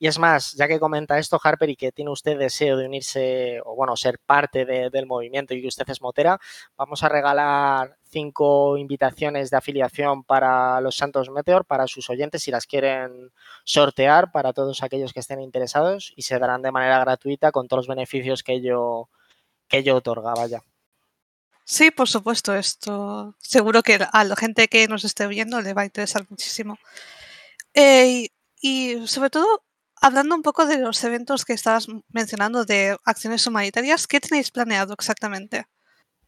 Y 0.04 0.06
es 0.06 0.18
más, 0.18 0.52
ya 0.52 0.68
que 0.68 0.78
comenta 0.78 1.18
esto, 1.18 1.40
Harper, 1.42 1.70
y 1.70 1.76
que 1.76 1.90
tiene 1.90 2.11
usted 2.11 2.38
deseo 2.38 2.76
de 2.76 2.84
unirse 2.84 3.62
o, 3.64 3.75
bueno, 3.75 3.96
ser 3.96 4.18
parte 4.18 4.66
del 4.66 5.06
movimiento 5.06 5.54
y 5.54 5.62
que 5.62 5.68
usted 5.68 5.88
es 5.88 6.02
motera, 6.02 6.38
vamos 6.76 7.02
a 7.02 7.08
regalar 7.08 7.96
cinco 8.11 8.76
invitaciones 8.76 9.49
de 9.49 9.56
afiliación 9.56 10.23
para 10.23 10.78
los 10.82 10.99
Santos 10.99 11.30
Meteor, 11.30 11.64
para 11.64 11.87
sus 11.87 12.11
oyentes, 12.11 12.42
si 12.42 12.50
las 12.50 12.66
quieren 12.66 13.32
sortear 13.64 14.30
para 14.30 14.52
todos 14.52 14.82
aquellos 14.82 15.14
que 15.14 15.20
estén 15.20 15.40
interesados 15.40 16.12
y 16.16 16.20
se 16.20 16.38
darán 16.38 16.61
de 16.61 16.70
manera 16.70 16.99
gratuita 16.99 17.50
con 17.50 17.66
todos 17.66 17.87
los 17.87 17.88
beneficios 17.88 18.42
que 18.42 18.56
ello, 18.56 19.08
que 19.68 19.78
ello 19.78 19.96
otorga. 19.96 20.34
Sí, 21.64 21.90
por 21.90 22.11
supuesto, 22.11 22.54
esto 22.54 23.37
seguro 23.38 23.82
que 23.82 23.99
a 24.12 24.25
la 24.25 24.37
gente 24.37 24.68
que 24.68 24.87
nos 24.87 25.02
esté 25.04 25.26
viendo 25.28 25.62
le 25.62 25.73
va 25.73 25.80
a 25.80 25.87
interesar 25.87 26.26
muchísimo. 26.28 26.76
Eh, 27.73 28.28
y 28.61 29.06
sobre 29.06 29.30
todo, 29.30 29.62
hablando 30.04 30.34
un 30.34 30.42
poco 30.42 30.66
de 30.66 30.78
los 30.78 31.02
eventos 31.02 31.46
que 31.46 31.54
estabas 31.54 31.87
mencionando 32.12 32.66
de 32.66 32.96
acciones 33.04 33.46
humanitarias, 33.46 34.06
¿qué 34.06 34.20
tenéis 34.20 34.50
planeado 34.50 34.92
exactamente? 34.92 35.64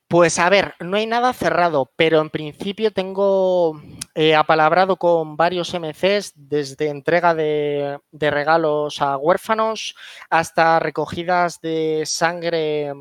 Pues 0.08 0.38
a 0.38 0.48
ver, 0.48 0.74
no 0.80 0.96
hay 0.96 1.06
nada 1.06 1.32
cerrado, 1.34 1.92
pero 1.94 2.20
en 2.20 2.30
principio 2.30 2.90
tengo 2.92 3.78
eh, 4.14 4.34
apalabrado 4.34 4.96
con 4.96 5.36
varios 5.36 5.74
MCs, 5.74 6.32
desde 6.36 6.88
entrega 6.88 7.34
de, 7.34 7.98
de, 8.12 8.30
regalos 8.30 9.02
a 9.02 9.18
huérfanos 9.18 9.94
hasta 10.30 10.78
recogidas 10.78 11.60
de 11.60 12.04
sangre 12.06 12.92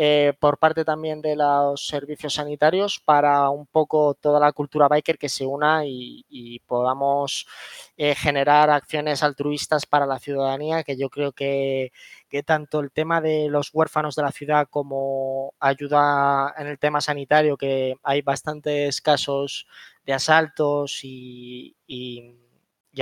eh, 0.00 0.32
por 0.38 0.58
parte 0.58 0.84
también 0.84 1.20
de 1.20 1.34
los 1.34 1.88
servicios 1.88 2.34
sanitarios 2.34 3.00
para 3.04 3.50
un 3.50 3.66
poco 3.66 4.14
toda 4.14 4.38
la 4.38 4.52
cultura 4.52 4.86
biker 4.86 5.18
que 5.18 5.28
se 5.28 5.44
una 5.44 5.82
y, 5.84 6.62
podamos 6.68 7.48
eh, 7.96 8.14
generar 8.14 8.70
acciones 8.70 9.24
altruistas 9.24 9.86
para 9.86 10.06
la 10.06 10.20
ciudadanía, 10.20 10.84
que 10.84 10.96
yo 10.96 11.10
creo 11.10 11.32
que, 11.32 11.90
tanto 12.46 12.78
el 12.78 12.92
tema 12.92 13.20
de 13.20 13.48
los 13.48 13.70
huérfanos 13.72 14.14
de 14.14 14.22
la 14.22 14.30
ciudad 14.30 14.68
como 14.70 15.54
ayuda 15.58 16.54
en 16.56 16.68
el 16.68 16.78
tema 16.78 17.00
sanitario, 17.00 17.56
que 17.56 17.96
hay 18.04 18.22
bastantes 18.22 19.00
casos 19.00 19.66
de 20.06 20.12
asaltos 20.12 21.00
y, 21.02 21.74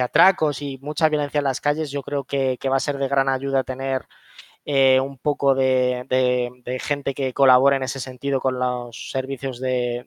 atracos 0.00 0.62
y 0.62 0.78
mucha 0.78 1.10
violencia 1.10 1.38
en 1.38 1.44
las 1.44 1.60
calles, 1.60 1.90
yo 1.90 2.02
creo 2.02 2.24
que 2.24 2.58
va 2.70 2.76
a 2.76 2.80
ser 2.80 2.96
de 2.96 3.08
gran 3.08 3.28
ayuda 3.28 3.64
tener 3.64 4.06
eh, 4.68 4.98
un 4.98 5.16
poco 5.16 5.54
de, 5.54 6.04
gente 6.82 7.14
que 7.14 7.32
colabore 7.32 7.76
en 7.76 7.84
ese 7.84 8.00
sentido 8.00 8.40
con 8.40 8.58
los 8.58 9.10
servicios 9.12 9.60
de, 9.60 10.04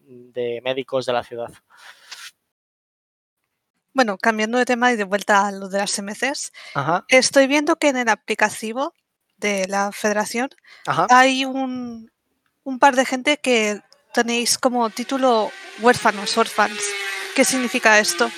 médicos 0.64 1.06
de 1.06 1.14
la 1.14 1.24
ciudad. 1.24 1.50
Bueno, 3.94 4.18
cambiando 4.18 4.58
de 4.58 4.66
tema 4.66 4.92
y 4.92 4.98
de 4.98 5.06
vuelta 5.06 5.48
a 5.48 5.52
lo 5.54 5.70
de 5.70 5.78
las 5.78 5.98
MCs, 6.02 6.52
estoy 7.08 7.48
viendo 7.48 7.78
que 7.78 7.88
en 7.88 7.98
el 7.98 8.10
aplicativo 8.10 8.94
de 9.38 9.66
la 9.70 9.94
federación 9.94 10.50
hay 11.10 11.46
un, 11.46 12.12
par 12.82 12.98
de 12.98 13.06
gente 13.06 13.38
que 13.38 13.80
tenéis 14.14 14.58
como 14.58 14.90
título 14.90 15.52
huérfanos, 15.80 16.38
orphans. 16.38 16.84
¿Qué 17.34 17.46
significa 17.46 17.98
esto? 17.98 18.30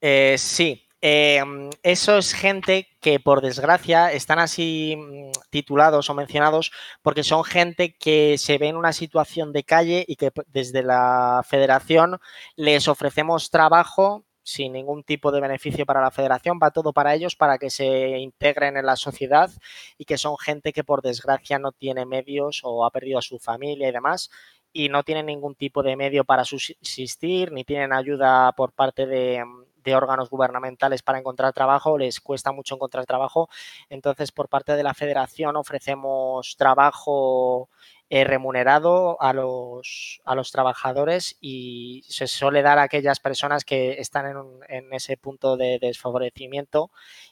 Eh, 0.00 0.34
sí, 0.38 0.85
Em, 1.02 1.68
eso 1.82 2.16
es 2.16 2.32
gente 2.32 2.88
que 3.00 3.20
por 3.20 3.42
desgracia 3.42 4.12
están 4.12 4.38
así 4.38 4.96
mm, 4.96 5.30
titulados 5.50 6.08
o 6.08 6.14
mencionados 6.14 6.72
porque 7.02 7.22
son 7.22 7.44
gente 7.44 7.94
que 7.96 8.38
se 8.38 8.56
ve 8.56 8.68
en 8.68 8.76
una 8.76 8.92
situación 8.94 9.52
de 9.52 9.64
calle 9.64 10.04
y 10.08 10.16
que 10.16 10.32
desde 10.48 10.82
la 10.82 11.42
federación 11.46 12.18
les 12.56 12.88
ofrecemos 12.88 13.50
trabajo 13.50 14.24
sin 14.42 14.72
ningún 14.72 15.02
tipo 15.02 15.32
de 15.32 15.40
beneficio 15.40 15.84
para 15.84 16.00
la 16.00 16.10
federación, 16.12 16.58
va 16.62 16.70
todo 16.70 16.92
para 16.92 17.14
ellos, 17.14 17.34
para 17.36 17.58
que 17.58 17.68
se 17.68 18.18
integren 18.18 18.76
en 18.76 18.86
la 18.86 18.96
sociedad 18.96 19.50
y 19.98 20.04
que 20.04 20.18
son 20.18 20.38
gente 20.38 20.72
que 20.72 20.84
por 20.84 21.02
desgracia 21.02 21.58
no 21.58 21.72
tiene 21.72 22.06
medios 22.06 22.60
o 22.64 22.86
ha 22.86 22.90
perdido 22.90 23.18
a 23.18 23.22
su 23.22 23.38
familia 23.38 23.88
y 23.88 23.92
demás 23.92 24.30
y 24.72 24.88
no 24.88 25.02
tienen 25.02 25.26
ningún 25.26 25.56
tipo 25.56 25.82
de 25.82 25.96
medio 25.96 26.24
para 26.24 26.44
subsistir, 26.44 27.52
ni 27.52 27.64
tienen 27.64 27.92
ayuda 27.92 28.52
por 28.52 28.72
parte 28.72 29.06
de, 29.06 29.42
de 29.86 29.94
órganos 29.94 30.28
gubernamentales 30.28 31.02
para 31.02 31.20
encontrar 31.20 31.52
trabajo, 31.52 31.96
les 31.96 32.20
cuesta 32.20 32.50
mucho 32.52 32.74
encontrar 32.74 33.06
trabajo. 33.06 33.48
Entonces, 33.88 34.32
por 34.32 34.48
parte 34.48 34.72
de 34.76 34.82
la 34.82 34.94
federación 34.94 35.56
ofrecemos 35.56 36.56
trabajo 36.58 37.70
eh, 38.10 38.24
remunerado 38.24 39.16
a 39.22 39.32
los, 39.32 40.20
a 40.24 40.34
los 40.34 40.50
trabajadores 40.50 41.36
y 41.40 42.04
se 42.08 42.26
suele 42.26 42.62
dar 42.62 42.78
a 42.78 42.82
aquellas 42.82 43.20
personas 43.20 43.64
que 43.64 44.00
están 44.00 44.26
en, 44.26 44.36
en 44.68 44.92
ese 44.92 45.16
punto 45.16 45.56
de 45.56 45.78
desfavorecimiento 45.80 46.90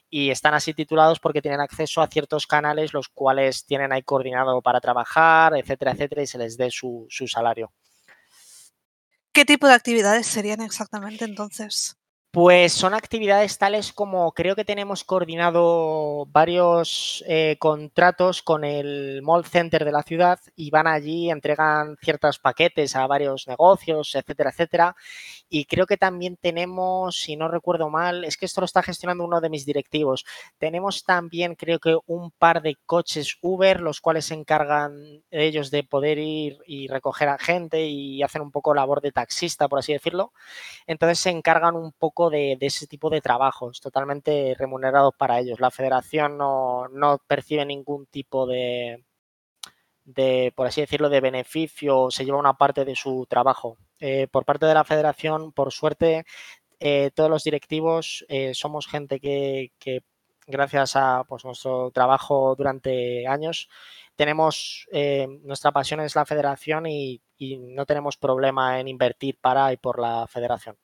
y 0.08 0.30
están 0.30 0.54
así 0.54 0.74
titulados 0.74 1.18
porque 1.18 1.42
tienen 1.42 1.60
acceso 1.60 2.02
a 2.02 2.06
ciertos 2.06 2.46
canales 2.46 2.92
los 2.92 3.08
cuales 3.08 3.66
tienen 3.66 3.92
ahí 3.92 4.02
coordinado 4.02 4.62
para 4.62 4.80
trabajar, 4.80 5.56
etcétera, 5.56 5.92
etcétera, 5.92 6.22
y 6.22 6.26
se 6.28 6.38
les 6.38 6.56
dé 6.56 6.70
su, 6.70 7.06
su 7.10 7.26
salario. 7.26 7.72
¿Qué 9.32 9.44
tipo 9.44 9.66
de 9.66 9.74
actividades 9.74 10.28
serían 10.28 10.60
exactamente 10.60 11.24
entonces? 11.24 11.96
Pues 12.34 12.72
son 12.72 12.94
actividades 12.94 13.58
tales 13.58 13.92
como 13.92 14.32
creo 14.32 14.56
que 14.56 14.64
tenemos 14.64 15.04
coordinado 15.04 16.26
varios 16.26 17.22
eh, 17.28 17.54
contratos 17.60 18.42
con 18.42 18.64
el 18.64 19.22
Mall 19.22 19.44
Center 19.44 19.84
de 19.84 19.92
la 19.92 20.02
ciudad 20.02 20.40
y 20.56 20.70
van 20.70 20.88
allí, 20.88 21.30
entregan 21.30 21.96
ciertos 22.02 22.40
paquetes 22.40 22.96
a 22.96 23.06
varios 23.06 23.46
negocios, 23.46 24.16
etcétera, 24.16 24.50
etcétera. 24.50 24.96
Y 25.48 25.66
creo 25.66 25.86
que 25.86 25.96
también 25.96 26.36
tenemos, 26.36 27.16
si 27.16 27.36
no 27.36 27.46
recuerdo 27.46 27.88
mal, 27.88 28.24
es 28.24 28.36
que 28.36 28.46
esto 28.46 28.60
lo 28.60 28.64
está 28.64 28.82
gestionando 28.82 29.22
uno 29.24 29.40
de 29.40 29.50
mis 29.50 29.64
directivos. 29.64 30.24
Tenemos 30.58 31.04
también, 31.04 31.54
creo 31.54 31.78
que, 31.78 31.96
un 32.06 32.32
par 32.32 32.62
de 32.62 32.76
coches 32.84 33.38
Uber, 33.42 33.80
los 33.80 34.00
cuales 34.00 34.24
se 34.24 34.34
encargan 34.34 35.22
ellos 35.30 35.70
de 35.70 35.84
poder 35.84 36.18
ir 36.18 36.58
y 36.66 36.88
recoger 36.88 37.28
a 37.28 37.38
gente 37.38 37.86
y 37.86 38.24
hacer 38.24 38.42
un 38.42 38.50
poco 38.50 38.74
labor 38.74 39.00
de 39.00 39.12
taxista, 39.12 39.68
por 39.68 39.78
así 39.78 39.92
decirlo. 39.92 40.32
Entonces 40.88 41.20
se 41.20 41.30
encargan 41.30 41.76
un 41.76 41.92
poco 41.92 42.23
de, 42.30 42.56
ese 42.60 42.86
tipo 42.86 43.10
de 43.10 43.20
trabajos, 43.20 43.80
totalmente 43.80 44.54
remunerados 44.58 45.14
para 45.16 45.40
ellos. 45.40 45.60
La 45.60 45.70
federación 45.70 46.38
no, 46.38 46.88
no 46.88 47.18
percibe 47.26 47.64
ningún 47.66 48.06
tipo 48.06 48.46
de, 48.46 49.04
de, 50.04 50.52
por 50.56 50.66
así 50.66 50.80
decirlo, 50.80 51.08
de 51.08 51.20
beneficio, 51.20 52.10
se 52.10 52.24
lleva 52.24 52.38
una 52.38 52.54
parte 52.54 52.84
de 52.84 52.96
su 52.96 53.26
trabajo. 53.28 53.78
Eh, 54.00 54.28
por 54.30 54.44
parte 54.44 54.66
de 54.66 54.74
la 54.74 54.84
federación, 54.84 55.52
por 55.52 55.72
suerte, 55.72 56.24
eh, 56.80 57.10
todos 57.14 57.30
los 57.30 57.44
directivos 57.44 58.24
eh, 58.28 58.54
somos 58.54 58.86
gente 58.86 59.20
que, 59.20 59.72
gracias 60.46 60.96
a 60.96 61.24
pues, 61.28 61.44
nuestro 61.44 61.90
trabajo 61.90 62.54
durante 62.56 63.26
años, 63.26 63.68
tenemos, 64.16 64.86
nuestra 65.42 65.72
pasión 65.72 66.00
es 66.00 66.14
la 66.14 66.24
federación 66.24 66.86
y 66.86 67.20
y 67.38 67.58
no 67.58 67.86
tenemos 67.86 68.16
problema 68.16 68.80
en 68.80 68.88
invertir 68.88 69.38
para 69.40 69.72
y 69.72 69.76
por 69.76 69.98
la 70.00 70.26
federación. 70.28 70.76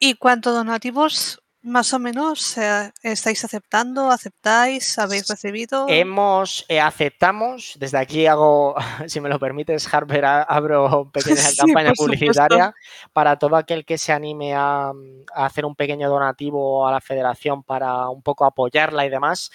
¿Y 0.00 0.14
cuántos 0.14 0.54
donativos 0.54 1.42
más 1.62 1.92
o 1.92 1.98
menos 1.98 2.56
eh, 2.56 2.90
estáis 3.02 3.44
aceptando? 3.44 4.10
¿Aceptáis? 4.10 4.98
¿Habéis 4.98 5.28
recibido? 5.28 5.84
Hemos, 5.88 6.64
eh, 6.68 6.80
aceptamos, 6.80 7.74
desde 7.78 7.98
aquí 7.98 8.26
hago, 8.26 8.74
si 9.06 9.20
me 9.20 9.28
lo 9.28 9.38
permites, 9.38 9.92
Harper, 9.92 10.24
abro 10.24 11.10
pequeña 11.12 11.36
Sí, 11.36 11.56
campaña 11.58 11.90
supuesto. 11.90 12.04
publicitaria 12.04 12.74
para 13.12 13.38
todo 13.38 13.56
aquel 13.56 13.84
que 13.84 13.98
se 13.98 14.10
anime 14.10 14.54
a, 14.54 14.88
a 14.88 15.44
hacer 15.44 15.66
un 15.66 15.76
pequeño 15.76 16.08
donativo 16.08 16.86
a 16.88 16.92
la 16.92 17.00
federación 17.02 17.62
para 17.62 18.08
un 18.08 18.22
poco 18.22 18.46
apoyarla 18.46 19.04
y 19.04 19.10
demás. 19.10 19.50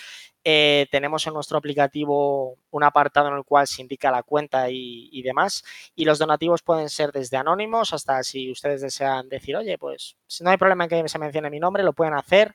Eh, 0.48 0.86
tenemos 0.92 1.26
en 1.26 1.34
nuestro 1.34 1.58
aplicativo 1.58 2.60
un 2.70 2.84
apartado 2.84 3.30
en 3.30 3.34
el 3.34 3.44
cual 3.44 3.66
se 3.66 3.82
indica 3.82 4.12
la 4.12 4.22
cuenta 4.22 4.70
y, 4.70 5.22
demás. 5.24 5.64
Y 5.96 6.06
los 6.06 6.20
donativos 6.20 6.62
pueden 6.62 6.90
ser 6.90 7.12
desde 7.12 7.38
anónimos 7.38 7.94
hasta 7.94 8.22
si 8.24 8.52
ustedes 8.52 8.82
desean 8.82 9.28
decir, 9.28 9.58
oye, 9.58 9.78
pues 9.80 10.18
si 10.28 10.44
no 10.44 10.52
hay 10.52 10.58
problema 10.58 10.84
en 10.84 10.90
que 10.92 11.10
se 11.10 11.18
mencione 11.18 11.50
mi 11.50 11.60
nombre, 11.60 11.84
lo 11.84 11.94
pueden 11.94 12.14
hacer 12.14 12.54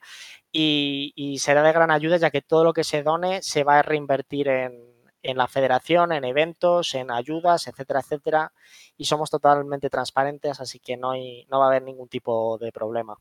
y, 0.52 1.12
y 1.16 1.40
será 1.40 1.64
de 1.64 1.73
gran 1.73 1.90
ayuda 1.90 2.16
ya 2.16 2.30
que 2.30 2.42
todo 2.42 2.62
lo 2.62 2.73
que 2.73 2.85
se 2.85 3.02
done 3.02 3.42
se 3.42 3.64
va 3.64 3.80
a 3.80 3.82
reinvertir 3.82 4.47
en, 4.47 4.90
en 5.23 5.37
la 5.37 5.49
federación, 5.49 6.12
en 6.12 6.25
eventos, 6.25 6.94
en 6.94 7.11
ayudas, 7.11 7.66
etcétera, 7.66 8.00
etcétera. 8.00 8.52
Y 8.97 9.04
somos 9.06 9.30
totalmente 9.30 9.90
transparentes, 9.90 10.61
así 10.61 10.78
que 10.78 10.97
no, 10.97 11.12
hay, 11.12 11.44
no 11.50 11.59
va 11.59 11.66
a 11.66 11.68
haber 11.68 11.82
ningún 11.82 12.09
tipo 12.09 12.59
de 12.59 12.73
problema. 12.73 13.16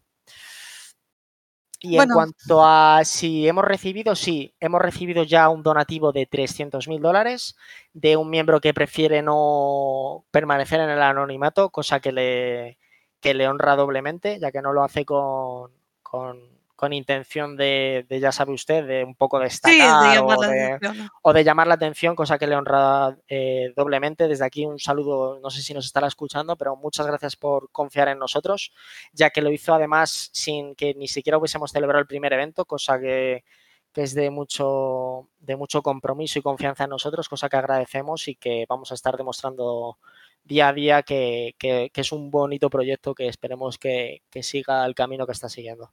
Y 1.81 1.98
en 1.98 2.09
cuanto 2.09 2.65
a 2.65 3.01
si 3.05 3.48
hemos 3.48 3.63
recibido, 3.63 4.13
sí, 4.15 4.53
hemos 4.59 4.81
recibido 4.81 5.24
ya 5.24 5.48
un 5.48 5.63
donativo 5.63 6.12
de 6.12 6.25
300 6.25 6.88
mil 6.89 7.01
dólares 7.01 7.55
de 7.93 8.17
un 8.17 8.29
miembro 8.29 8.59
que 8.59 8.74
prefiere 8.74 9.21
no 9.21 10.25
permanecer 10.29 10.81
en 10.81 10.89
el 10.89 11.01
anonimato, 11.01 11.69
cosa 11.69 12.01
que 12.01 12.12
le, 12.12 12.77
que 13.21 13.33
le 13.33 13.48
honra 13.48 13.77
doblemente, 13.77 14.39
ya 14.39 14.51
que 14.51 14.62
no 14.62 14.74
lo 14.74 14.83
hace 14.83 15.05
con, 15.05 15.71
con, 16.03 16.58
con 16.79 16.93
intención 16.93 17.57
de, 17.57 18.05
de, 18.07 18.21
ya 18.21 18.31
sabe 18.31 18.53
usted, 18.53 18.88
de 18.88 19.03
un 19.03 19.13
poco 19.13 19.38
Sí, 19.39 19.43
destacar 19.43 20.13
de 20.13 20.19
o, 20.19 20.38
de, 20.39 20.79
o 21.24 21.33
de 21.33 21.43
llamar 21.43 21.67
la 21.67 21.74
atención, 21.74 22.15
cosa 22.15 22.38
que 22.38 22.48
le 22.48 22.55
honra 22.55 23.17
eh, 23.27 23.74
doblemente. 23.75 24.29
Desde 24.29 24.45
aquí 24.45 24.65
un 24.65 24.79
saludo, 24.79 25.41
no 25.43 25.50
sé 25.50 25.62
si 25.62 25.74
nos 25.74 25.86
estará 25.86 26.07
escuchando, 26.07 26.55
pero 26.55 26.77
muchas 26.77 27.05
gracias 27.05 27.36
por 27.36 27.69
confiar 27.74 28.07
en 28.07 28.17
nosotros, 28.17 28.71
ya 29.12 29.29
que 29.29 29.41
lo 29.41 29.51
hizo 29.51 29.74
además 29.74 30.29
sin 30.31 30.74
que 30.74 30.93
ni 30.93 31.09
siquiera 31.09 31.38
hubiésemos 31.38 31.74
celebrado 31.74 32.00
el 32.00 32.07
primer 32.07 32.31
evento, 32.31 32.63
cosa 32.63 32.98
que, 32.98 33.43
que 33.91 34.03
es 34.03 34.13
de 34.13 34.29
mucho, 34.29 35.27
de 35.38 35.57
mucho 35.57 35.81
compromiso 35.81 36.39
y 36.39 36.43
confianza 36.43 36.86
en 36.86 36.91
nosotros, 36.91 37.27
cosa 37.27 37.50
que 37.50 37.57
agradecemos 37.57 38.29
y 38.29 38.36
que 38.36 38.65
vamos 38.69 38.91
a 38.91 38.95
estar 38.95 39.17
demostrando 39.17 39.98
día 40.45 40.69
a 40.69 40.74
día 40.74 41.03
que, 41.03 41.55
que, 41.59 41.89
que 41.93 42.01
es 42.01 42.13
un 42.13 42.31
bonito 42.31 42.69
proyecto 42.69 43.13
que 43.13 43.27
esperemos 43.27 43.77
que, 43.77 44.21
que 44.29 44.43
siga 44.43 44.86
el 44.86 44.95
camino 44.95 45.25
que 45.25 45.33
está 45.33 45.50
siguiendo. 45.50 45.91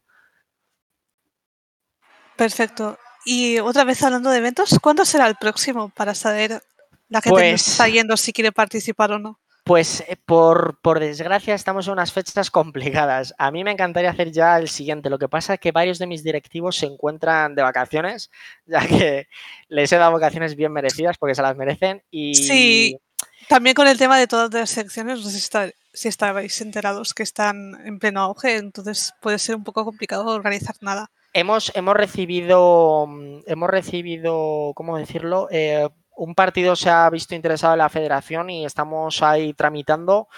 Perfecto. 2.36 2.98
Y 3.24 3.58
otra 3.58 3.84
vez 3.84 4.02
hablando 4.02 4.30
de 4.30 4.38
eventos, 4.38 4.78
¿cuándo 4.80 5.04
será 5.04 5.26
el 5.26 5.36
próximo 5.36 5.88
para 5.90 6.14
saber 6.14 6.62
la 7.08 7.20
gente 7.20 7.40
que 7.40 7.52
nos 7.52 7.62
Pues- 7.62 7.68
está 7.68 7.88
yendo 7.88 8.16
si 8.16 8.32
quiere 8.32 8.52
participar 8.52 9.12
o 9.12 9.18
no? 9.18 9.40
Pues 9.64 10.04
eh, 10.06 10.16
por, 10.24 10.78
por 10.80 11.00
desgracia 11.00 11.52
estamos 11.52 11.88
en 11.88 11.94
unas 11.94 12.12
fechas 12.12 12.52
complicadas. 12.52 13.34
A 13.36 13.50
mí 13.50 13.64
me 13.64 13.72
encantaría 13.72 14.10
hacer 14.10 14.30
ya 14.30 14.56
el 14.58 14.68
siguiente. 14.68 15.10
Lo 15.10 15.18
que 15.18 15.28
pasa 15.28 15.54
es 15.54 15.60
que 15.60 15.72
varios 15.72 15.98
de 15.98 16.06
mis 16.06 16.22
directivos 16.22 16.76
se 16.76 16.86
encuentran 16.86 17.56
de 17.56 17.62
vacaciones, 17.62 18.30
ya 18.66 18.86
que 18.86 19.26
les 19.68 19.90
he 19.90 19.96
dado 19.96 20.12
vacaciones 20.12 20.54
bien 20.54 20.72
merecidas 20.72 21.18
porque 21.18 21.34
se 21.34 21.42
las 21.42 21.56
merecen. 21.56 22.04
Y 22.12 22.34
Sí. 22.36 22.98
También 23.48 23.74
con 23.74 23.86
el 23.88 23.98
tema 23.98 24.18
de 24.18 24.26
todas 24.28 24.52
las 24.52 24.70
secciones, 24.70 25.18
no 25.18 25.24
sé 25.24 25.30
si, 25.32 25.38
está- 25.38 25.70
si 25.92 26.06
estabais 26.08 26.60
enterados 26.60 27.12
que 27.14 27.22
están 27.24 27.74
en 27.84 27.98
pleno 27.98 28.20
auge, 28.20 28.56
entonces 28.56 29.14
puede 29.20 29.38
ser 29.40 29.56
un 29.56 29.64
poco 29.64 29.84
complicado 29.84 30.26
organizar 30.26 30.76
nada. 30.80 31.10
Hemos, 31.36 31.70
hemos 31.74 31.94
recibido, 31.94 33.06
mm, 33.06 33.40
hemos 33.46 33.70
recibido, 33.70 34.72
¿cómo 34.74 34.96
decirlo? 34.96 35.48
Eh, 35.50 35.88
un 36.16 36.34
partido 36.34 36.74
se 36.76 36.88
ha 36.88 37.08
visto 37.10 37.34
interesado 37.34 37.74
en 37.74 37.78
la 37.78 37.90
federación 37.90 38.48
y 38.48 38.64
estamos 38.64 39.22
ahí 39.22 39.52
tramitando. 39.52 40.28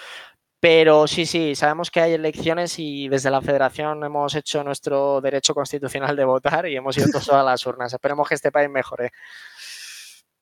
Pero 0.59 1.07
sí, 1.07 1.25
sí, 1.25 1.55
sabemos 1.55 1.89
que 1.89 2.01
hay 2.01 2.13
elecciones 2.13 2.79
y 2.79 3.07
desde 3.07 3.31
la 3.31 3.41
federación 3.41 4.03
hemos 4.03 4.35
hecho 4.35 4.61
nuestro 4.63 5.21
derecho 5.21 5.53
constitucional 5.53 6.17
de 6.17 6.25
votar 6.25 6.67
y 6.67 6.75
hemos 6.75 6.97
ido 6.97 7.07
todos 7.13 7.29
a 7.29 7.43
las 7.43 7.65
urnas. 7.65 7.93
Esperemos 7.93 8.27
que 8.27 8.35
este 8.35 8.51
país 8.51 8.69
mejore. 8.69 9.11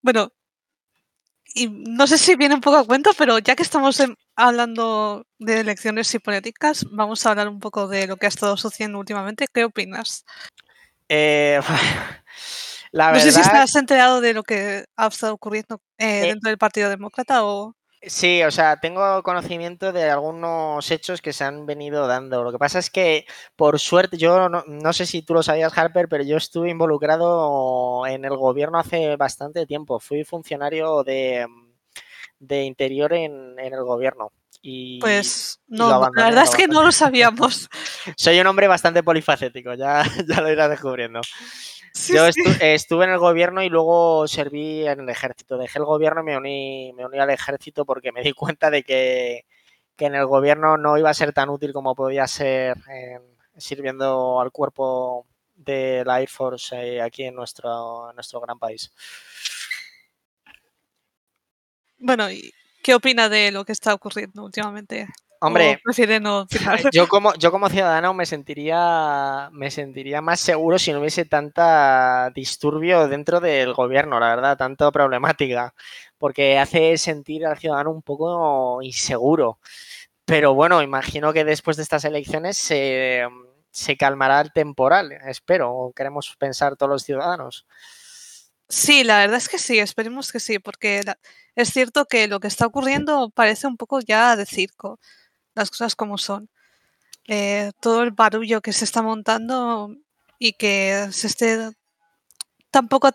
Bueno, 0.02 0.34
y 1.54 1.70
no 1.70 2.08
sé 2.08 2.18
si 2.18 2.36
viene 2.36 2.56
un 2.56 2.62
poco 2.62 2.78
a 2.78 2.86
cuento, 2.86 3.12
pero 3.18 3.38
ya 3.40 3.56
que 3.56 3.64
estamos 3.64 4.00
en- 4.00 4.18
hablando 4.36 5.26
de 5.40 5.60
elecciones 5.60 6.14
hipotéticas, 6.14 6.86
vamos 6.92 7.26
a 7.26 7.32
hablar 7.32 7.48
un 7.50 7.60
poco 7.60 7.88
de 7.88 8.08
lo 8.08 8.18
que 8.18 8.26
ha 8.26 8.30
estado 8.30 8.58
sucediendo 8.58 9.00
últimamente. 9.00 9.46
¿Qué 9.54 9.64
opinas? 9.64 10.26
Eh, 11.10 11.60
la 12.92 13.12
no 13.12 13.20
sé 13.20 13.32
si 13.32 13.40
estás 13.40 13.76
enterado 13.76 14.22
de 14.22 14.34
lo 14.34 14.44
que 14.44 14.86
ha 14.96 15.08
estado 15.08 15.34
ocurriendo 15.34 15.82
eh, 15.98 16.22
Eh, 16.24 16.28
dentro 16.28 16.50
del 16.50 16.58
Partido 16.58 16.90
Demócrata 16.90 17.44
o... 17.44 17.76
Sí, 18.06 18.44
o 18.44 18.52
sea, 18.52 18.78
tengo 18.82 19.24
conocimiento 19.24 19.94
de 19.94 20.10
algunos 20.10 20.92
hechos 20.92 21.22
que 21.22 21.32
se 21.32 21.46
han 21.46 21.66
venido 21.66 22.06
dando. 22.06 22.44
Lo 22.44 22.52
que 22.52 22.58
pasa 22.58 22.80
es 22.80 22.90
que, 22.90 23.26
por 23.56 23.80
suerte, 23.80 24.18
yo 24.18 24.50
no, 24.50 24.64
no 24.68 24.94
sé 24.94 25.06
si 25.06 25.22
tú 25.22 25.34
lo 25.34 25.42
sabías, 25.42 25.78
Harper, 25.78 26.10
pero 26.10 26.24
yo 26.24 26.36
estuve 26.36 26.70
involucrado 26.70 28.06
en 28.06 28.26
el 28.26 28.36
gobierno 28.36 28.78
hace 28.78 29.16
bastante 29.16 29.66
tiempo. 29.66 30.00
Fui 30.00 30.26
funcionario 30.26 31.04
de, 31.04 31.48
de 32.40 32.64
interior 32.64 33.14
en, 33.14 33.58
en 33.58 33.74
el 33.74 33.84
gobierno. 33.84 34.32
Y 34.62 35.00
Pues 35.00 35.60
no, 35.68 35.90
la 36.16 36.26
verdad 36.26 36.44
es 36.44 36.56
que 36.56 36.68
no 36.68 36.84
lo 36.84 36.92
sabíamos. 36.92 37.70
soy 38.18 38.40
un 38.40 38.48
hombre 38.48 38.68
bastante 38.68 39.04
polifacético, 39.04 39.74
ya, 39.74 40.04
ya 40.28 40.42
lo 40.42 40.50
irás 40.50 40.70
descubriendo. 40.70 41.22
Sí, 41.94 42.14
Yo 42.14 42.32
sí. 42.32 42.42
estu- 42.42 42.58
estuve 42.60 43.06
en 43.06 43.12
el 43.12 43.20
gobierno 43.20 43.62
y 43.62 43.70
luego 43.70 44.28
serví 44.28 44.86
en 44.88 45.02
el 45.02 45.10
ejército. 45.10 45.58
Dejé 45.58 45.80
el 45.80 45.86
gobierno 45.86 46.22
y 46.22 46.24
me 46.26 46.38
uní, 46.38 46.94
me 46.94 47.06
uní 47.06 47.20
al 47.20 47.30
ejército 47.30 47.86
porque 47.86 48.12
me 48.12 48.22
di 48.24 48.34
cuenta 48.58 48.70
de 48.72 48.84
que, 48.84 49.46
que 49.96 50.06
en 50.06 50.16
el 50.16 50.26
gobierno 50.26 50.78
no 50.78 50.98
iba 50.98 51.10
a 51.10 51.14
ser 51.14 51.34
tan 51.34 51.50
útil 51.50 51.72
como 51.74 51.96
podía 51.96 52.28
ser 52.28 52.78
en- 52.90 53.22
sirviendo 53.58 54.42
al 54.42 54.52
cuerpo 54.52 55.28
de 55.56 56.04
la 56.06 56.20
Air 56.20 56.30
Force 56.30 56.76
eh, 56.76 57.02
aquí 57.02 57.24
en 57.26 57.36
nuestro, 57.36 58.10
en 58.10 58.16
nuestro 58.16 58.42
gran 58.42 58.58
país. 58.58 58.92
Bueno, 61.98 62.30
¿y 62.32 62.54
qué 62.84 62.96
opina 62.96 63.30
de 63.30 63.52
lo 63.52 63.66
que 63.66 63.72
está 63.72 63.94
ocurriendo 63.94 64.44
últimamente? 64.44 65.08
Hombre, 65.46 65.80
yo 66.94 67.08
como, 67.08 67.34
yo 67.36 67.52
como 67.52 67.70
ciudadano 67.70 68.14
me 68.14 68.26
sentiría, 68.26 69.50
me 69.52 69.70
sentiría 69.72 70.22
más 70.22 70.40
seguro 70.40 70.80
si 70.80 70.92
no 70.94 71.00
hubiese 71.00 71.26
tanta 71.26 72.30
disturbio 72.34 73.08
dentro 73.08 73.40
del 73.40 73.74
gobierno, 73.74 74.20
la 74.20 74.30
verdad, 74.36 74.58
tanta 74.58 74.92
problemática, 74.92 75.74
porque 76.18 76.58
hace 76.60 76.98
sentir 76.98 77.46
al 77.46 77.58
ciudadano 77.58 77.92
un 77.92 78.02
poco 78.02 78.82
inseguro. 78.82 79.60
Pero 80.26 80.54
bueno, 80.54 80.82
imagino 80.82 81.34
que 81.34 81.44
después 81.44 81.78
de 81.78 81.84
estas 81.84 82.06
elecciones 82.06 82.58
se, 82.58 83.24
se 83.72 83.98
calmará 83.98 84.40
el 84.42 84.54
temporal, 84.54 85.12
espero, 85.28 85.74
o 85.74 85.92
queremos 85.94 86.34
pensar 86.40 86.78
todos 86.78 86.90
los 86.92 87.04
ciudadanos. 87.04 87.66
Sí, 88.70 89.04
la 89.04 89.20
verdad 89.20 89.38
es 89.38 89.50
que 89.50 89.60
sí, 89.60 89.80
esperemos 89.80 90.32
que 90.32 90.40
sí, 90.40 90.58
porque 90.60 91.04
la- 91.04 91.20
es 91.56 91.70
cierto 91.72 92.06
que 92.06 92.28
lo 92.28 92.40
que 92.40 92.48
está 92.48 92.66
ocurriendo 92.66 93.30
parece 93.30 93.68
un 93.68 93.78
poco 93.78 94.00
ya 94.00 94.36
de 94.36 94.46
circo, 94.46 95.00
las 95.56 95.72
cosas 95.72 95.96
como 95.96 96.18
son. 96.18 96.50
Eh, 97.28 97.72
todo 97.82 98.04
el 98.04 98.12
barullo 98.12 98.62
que 98.62 98.74
se 98.74 98.86
está 98.86 99.02
montando 99.02 99.96
y 100.40 100.54
que 100.54 101.08
se 101.12 101.28
esté 101.28 101.72
tan 102.72 102.88
poco 102.90 103.12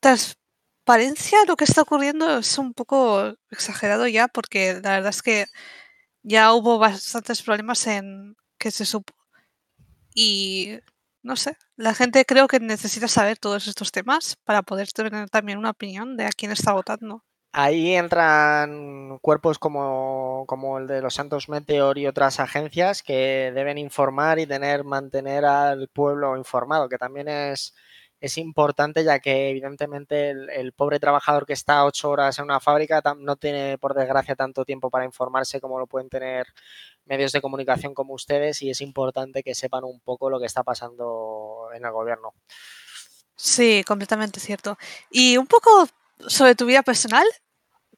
transparencia 0.00 1.44
lo 1.46 1.56
que 1.56 1.64
está 1.64 1.82
ocurriendo 1.82 2.38
es 2.38 2.58
un 2.58 2.74
poco 2.74 3.34
exagerado 3.50 4.06
ya, 4.08 4.28
porque 4.28 4.74
la 4.82 4.92
verdad 4.92 5.10
es 5.10 5.22
que 5.22 5.46
ya 6.22 6.52
hubo 6.54 6.78
bastantes 6.78 7.42
problemas 7.42 7.86
en 7.86 8.36
que 8.58 8.70
se 8.70 8.84
supo. 8.86 9.14
Y 10.14 10.78
no 11.22 11.36
sé, 11.36 11.56
la 11.76 11.94
gente 11.94 12.24
creo 12.24 12.48
que 12.48 12.60
necesita 12.60 13.08
saber 13.08 13.38
todos 13.38 13.66
estos 13.68 13.92
temas 13.92 14.36
para 14.44 14.62
poder 14.62 14.90
tener 14.92 15.30
también 15.30 15.58
una 15.58 15.70
opinión 15.70 16.16
de 16.16 16.26
a 16.26 16.30
quién 16.30 16.52
está 16.52 16.72
votando. 16.72 17.24
Ahí 17.52 17.94
entran 17.94 19.18
cuerpos 19.18 19.58
como, 19.58 20.44
como 20.46 20.78
el 20.78 20.86
de 20.86 21.00
los 21.02 21.14
Santos 21.14 21.48
Meteor 21.48 21.98
y 21.98 22.06
otras 22.06 22.38
agencias 22.38 23.02
que 23.02 23.50
deben 23.52 23.76
informar 23.76 24.38
y 24.38 24.46
tener, 24.46 24.84
mantener 24.84 25.44
al 25.44 25.88
pueblo 25.88 26.36
informado, 26.36 26.88
que 26.88 26.96
también 26.96 27.26
es, 27.26 27.74
es 28.20 28.38
importante 28.38 29.02
ya 29.02 29.18
que 29.18 29.50
evidentemente 29.50 30.30
el, 30.30 30.48
el 30.50 30.72
pobre 30.72 31.00
trabajador 31.00 31.44
que 31.44 31.52
está 31.52 31.84
ocho 31.84 32.10
horas 32.10 32.38
en 32.38 32.44
una 32.44 32.60
fábrica 32.60 33.02
no 33.18 33.34
tiene 33.34 33.78
por 33.78 33.94
desgracia 33.94 34.36
tanto 34.36 34.64
tiempo 34.64 34.88
para 34.88 35.04
informarse 35.04 35.60
como 35.60 35.80
lo 35.80 35.88
pueden 35.88 36.08
tener 36.08 36.46
medios 37.04 37.32
de 37.32 37.40
comunicación 37.40 37.94
como 37.94 38.14
ustedes 38.14 38.62
y 38.62 38.70
es 38.70 38.80
importante 38.80 39.42
que 39.42 39.56
sepan 39.56 39.82
un 39.82 39.98
poco 39.98 40.30
lo 40.30 40.38
que 40.38 40.46
está 40.46 40.62
pasando 40.62 41.68
en 41.74 41.84
el 41.84 41.90
gobierno. 41.90 42.32
Sí, 43.34 43.82
completamente 43.86 44.38
cierto. 44.38 44.76
Y 45.10 45.36
un 45.38 45.46
poco 45.46 45.88
sobre 46.28 46.54
tu 46.54 46.66
vida 46.66 46.82
personal, 46.82 47.26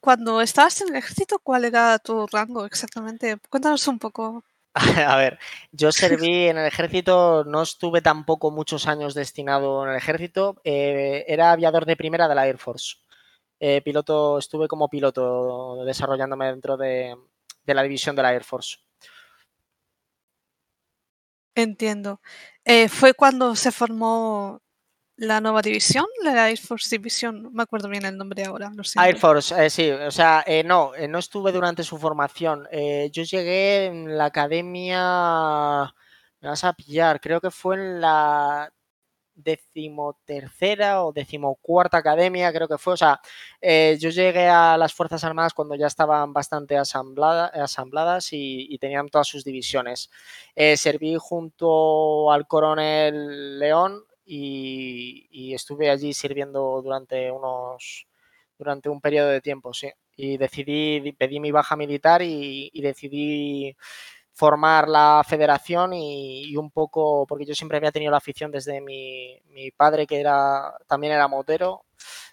cuando 0.00 0.40
estabas 0.40 0.80
en 0.80 0.88
el 0.88 0.96
ejército, 0.96 1.38
¿cuál 1.38 1.64
era 1.64 1.98
tu 1.98 2.26
rango 2.26 2.64
exactamente? 2.64 3.38
Cuéntanos 3.48 3.86
un 3.88 3.98
poco. 3.98 4.44
A 5.06 5.16
ver, 5.16 5.38
yo 5.70 5.92
serví 5.92 6.48
en 6.48 6.58
el 6.58 6.66
ejército, 6.66 7.44
no 7.44 7.62
estuve 7.62 8.02
tampoco 8.02 8.50
muchos 8.50 8.86
años 8.88 9.14
destinado 9.14 9.84
en 9.84 9.90
el 9.90 9.96
ejército, 9.96 10.60
eh, 10.64 11.24
era 11.28 11.52
aviador 11.52 11.86
de 11.86 11.96
primera 11.96 12.28
de 12.28 12.34
la 12.34 12.46
Air 12.46 12.58
Force. 12.58 12.96
Eh, 13.60 13.80
piloto, 13.82 14.38
estuve 14.38 14.66
como 14.66 14.88
piloto 14.88 15.84
desarrollándome 15.84 16.46
dentro 16.46 16.76
de, 16.76 17.14
de 17.64 17.74
la 17.74 17.82
división 17.82 18.16
de 18.16 18.22
la 18.22 18.32
Air 18.32 18.44
Force. 18.44 18.78
Entiendo. 21.54 22.20
Eh, 22.64 22.88
¿Fue 22.88 23.12
cuando 23.14 23.54
se 23.56 23.72
formó 23.72 24.61
la 25.22 25.40
nueva 25.40 25.62
división? 25.62 26.06
La 26.22 26.50
Air 26.50 26.58
Force 26.58 26.96
Division, 26.96 27.42
no 27.42 27.50
me 27.50 27.62
acuerdo 27.62 27.88
bien 27.88 28.04
el 28.04 28.16
nombre 28.16 28.44
ahora. 28.44 28.72
Lo 28.74 28.82
Air 29.02 29.18
Force, 29.18 29.64
eh, 29.64 29.70
sí, 29.70 29.90
o 29.90 30.10
sea, 30.10 30.44
eh, 30.46 30.64
no, 30.64 30.92
no 31.08 31.18
estuve 31.18 31.52
durante 31.52 31.84
su 31.84 31.98
formación. 31.98 32.68
yo 32.70 33.22
llegué 33.22 33.86
en 33.86 34.16
la 34.18 34.26
academia, 34.26 35.94
me 36.40 36.48
vas 36.48 36.64
a 36.64 36.72
pillar, 36.72 37.20
creo 37.20 37.40
que 37.40 37.50
fue 37.50 37.76
en 37.76 38.00
la 38.00 38.72
decimotercera 39.34 41.04
o 41.04 41.12
decimocuarta 41.12 41.98
academia, 41.98 42.52
creo 42.52 42.68
que 42.68 42.78
fue. 42.78 42.94
O 42.94 42.96
sea, 42.96 43.20
eh, 43.60 43.96
yo 44.00 44.10
llegué 44.10 44.48
a 44.48 44.76
las 44.76 44.92
Fuerzas 44.94 45.24
Armadas 45.24 45.54
cuando 45.54 45.74
ya 45.74 45.86
estaban 45.86 46.32
bastante 46.32 46.76
asambladas 46.76 48.28
y, 48.32 48.78
tenían 48.78 49.08
todas 49.08 49.28
sus 49.28 49.44
divisiones. 49.44 50.10
Eh, 50.56 50.76
serví 50.76 51.16
junto 51.18 52.32
al 52.32 52.46
coronel 52.46 53.58
León 53.58 54.04
y, 54.24 55.54
estuve 55.54 55.90
allí 55.90 56.14
sirviendo 56.14 56.80
durante 56.82 57.30
unos 57.30 58.06
durante 58.58 58.88
un 58.88 59.00
periodo 59.00 59.28
de 59.30 59.40
tiempo, 59.40 59.74
sí. 59.74 59.90
Y 60.16 60.36
decidí, 60.36 61.12
pedí 61.12 61.40
mi 61.40 61.50
baja 61.50 61.76
militar 61.76 62.22
y 62.22 62.70
decidí 62.80 63.76
formar 64.32 64.88
la 64.88 65.22
federación 65.26 65.92
y, 65.94 66.56
un 66.56 66.70
poco, 66.70 67.26
porque 67.26 67.44
yo 67.44 67.54
siempre 67.54 67.78
había 67.78 67.92
tenido 67.92 68.10
la 68.10 68.18
afición 68.18 68.50
desde 68.50 68.80
mi, 68.80 69.40
padre, 69.76 70.06
que 70.06 70.20
era 70.20 70.74
también 70.86 71.12
era 71.12 71.28
motero, 71.28 71.84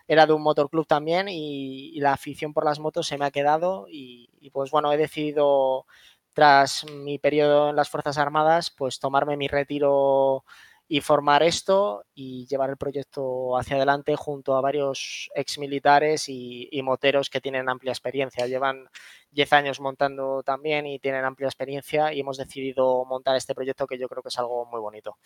era 0.07 0.25
de 0.25 0.33
un 0.33 0.41
motorclub 0.41 0.87
también 0.87 1.27
y, 1.29 1.99
la 1.99 2.13
afición 2.13 2.53
por 2.53 2.65
las 2.65 2.79
motos 2.79 3.07
se 3.07 3.17
me 3.17 3.25
ha 3.25 3.31
quedado 3.31 3.87
y, 3.89 4.29
y, 4.39 4.49
pues 4.51 4.71
bueno, 4.71 4.91
he 4.93 4.97
decidido 4.97 5.85
tras 6.33 6.85
mi 6.85 7.19
periodo 7.19 7.69
en 7.69 7.75
las 7.75 7.89
Fuerzas 7.89 8.17
Armadas, 8.17 8.71
pues 8.71 8.99
tomarme 8.99 9.37
mi 9.37 9.47
retiro 9.47 10.45
y 10.91 11.01
formar 11.01 11.43
esto 11.43 12.03
y 12.15 12.47
llevar 12.47 12.71
el 12.71 12.77
proyecto 12.77 13.55
hacia 13.55 13.77
adelante 13.77 14.15
junto 14.15 14.55
a 14.55 14.61
varios 14.61 15.29
exmilitares 15.35 16.27
y, 16.27 16.67
y 16.71 16.81
moteros 16.81 17.29
que 17.29 17.39
tienen 17.39 17.69
amplia 17.69 17.91
experiencia. 17.91 18.47
Llevan 18.47 18.89
10 19.29 19.53
años 19.53 19.79
montando 19.79 20.41
también 20.41 20.87
y 20.87 20.97
tienen 20.97 21.23
amplia 21.23 21.47
experiencia 21.47 22.11
y 22.11 22.21
hemos 22.21 22.37
decidido 22.37 23.05
montar 23.05 23.35
este 23.35 23.53
proyecto 23.53 23.85
que 23.85 23.99
yo 23.99 24.09
creo 24.09 24.23
que 24.23 24.29
es 24.29 24.39
algo 24.39 24.65
muy 24.65 24.81
bonito. 24.81 25.17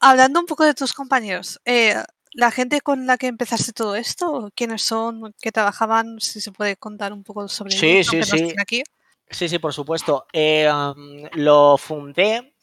Hablando 0.00 0.40
un 0.40 0.46
poco 0.46 0.64
de 0.64 0.74
tus 0.74 0.92
compañeros, 0.92 1.60
eh, 1.64 1.94
la 2.32 2.50
gente 2.50 2.80
con 2.80 3.06
la 3.06 3.16
que 3.16 3.28
empezaste 3.28 3.72
todo 3.72 3.94
esto, 3.94 4.50
¿quiénes 4.56 4.82
son? 4.82 5.32
¿Qué 5.40 5.52
trabajaban? 5.52 6.18
Si 6.18 6.40
se 6.40 6.50
puede 6.50 6.76
contar 6.76 7.12
un 7.12 7.22
poco 7.22 7.46
sobre 7.46 7.76
sí, 7.76 8.02
sí, 8.02 8.24
sí. 8.24 8.54
aquí. 8.58 8.82
Sí, 9.28 9.48
sí, 9.48 9.60
por 9.60 9.72
supuesto. 9.72 10.26
Eh, 10.32 10.68
lo 11.34 11.76
fundé 11.78 12.54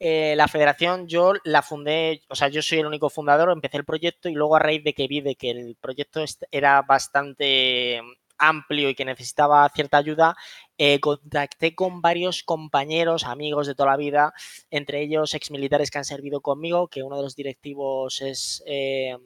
eh, 0.00 0.34
la 0.36 0.48
federación 0.48 1.06
yo 1.06 1.34
la 1.44 1.62
fundé, 1.62 2.22
o 2.28 2.34
sea, 2.34 2.48
yo 2.48 2.62
soy 2.62 2.80
el 2.80 2.86
único 2.86 3.10
fundador, 3.10 3.50
empecé 3.50 3.76
el 3.76 3.84
proyecto 3.84 4.28
y 4.28 4.34
luego 4.34 4.56
a 4.56 4.58
raíz 4.58 4.82
de 4.82 4.92
que 4.92 5.06
vi 5.06 5.20
de 5.20 5.36
que 5.36 5.50
el 5.50 5.76
proyecto 5.80 6.22
era 6.50 6.82
bastante 6.82 8.00
amplio 8.36 8.90
y 8.90 8.94
que 8.94 9.04
necesitaba 9.04 9.68
cierta 9.74 9.98
ayuda, 9.98 10.36
eh, 10.76 10.98
contacté 11.00 11.74
con 11.74 12.00
varios 12.02 12.42
compañeros, 12.42 13.24
amigos 13.24 13.66
de 13.68 13.74
toda 13.76 13.90
la 13.90 13.96
vida, 13.96 14.34
entre 14.70 15.02
ellos 15.02 15.34
exmilitares 15.34 15.90
que 15.90 15.98
han 15.98 16.04
servido 16.04 16.40
conmigo, 16.40 16.88
que 16.88 17.02
uno 17.02 17.16
de 17.16 17.22
los 17.22 17.36
directivos 17.36 18.20
es 18.20 18.62
eh, 18.66 19.16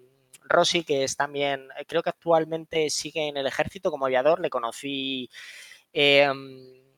Rossi, 0.43 0.85
que 0.85 1.05
es 1.05 1.17
también, 1.17 1.69
creo 1.87 2.03
que 2.03 2.11
actualmente 2.11 2.91
sigue 2.91 3.29
en 3.29 3.39
el 3.39 3.47
ejército 3.47 3.91
como 3.91 4.07
aviador, 4.07 4.41
le 4.41 4.51
conocí 4.51 5.31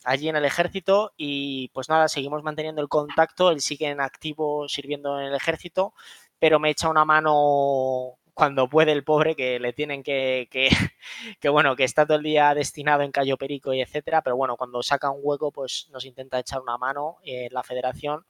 allí 0.05 0.29
en 0.29 0.37
el 0.37 0.45
ejército 0.45 1.13
y 1.17 1.69
pues 1.69 1.89
nada, 1.89 2.09
seguimos 2.09 2.43
manteniendo 2.43 2.83
el 2.83 2.89
contacto, 2.89 3.51
él 3.51 3.61
sigue 3.61 3.89
en 3.89 4.01
activo 4.01 4.69
sirviendo 4.69 5.19
en 5.21 5.27
el 5.27 5.35
ejército, 5.35 5.95
pero 6.39 6.59
me 6.59 6.71
echa 6.71 6.89
una 6.89 7.05
mano 7.05 8.19
cuando 8.35 8.69
puede 8.69 8.93
el 8.93 9.05
pobre, 9.05 9.37
que 9.37 9.61
le 9.61 9.73
tienen 9.75 10.03
que, 10.03 10.49
que, 11.41 11.49
bueno, 11.51 11.77
que 11.77 11.85
está 11.85 12.07
todo 12.07 12.17
el 12.17 12.23
día 12.23 12.55
destinado 12.55 13.03
en 13.03 13.13
Cayo 13.13 13.37
Perico 13.37 13.75
y 13.75 13.83
etcétera, 13.83 14.23
pero 14.23 14.37
bueno, 14.37 14.57
cuando 14.57 14.83
saca 14.83 15.11
un 15.11 15.21
hueco, 15.23 15.53
pues 15.53 15.89
nos 15.93 16.07
intenta 16.07 16.39
echar 16.39 16.61
una 16.61 16.79
mano 16.79 17.19
en 17.23 17.53
la 17.53 17.63
federación. 17.63 18.25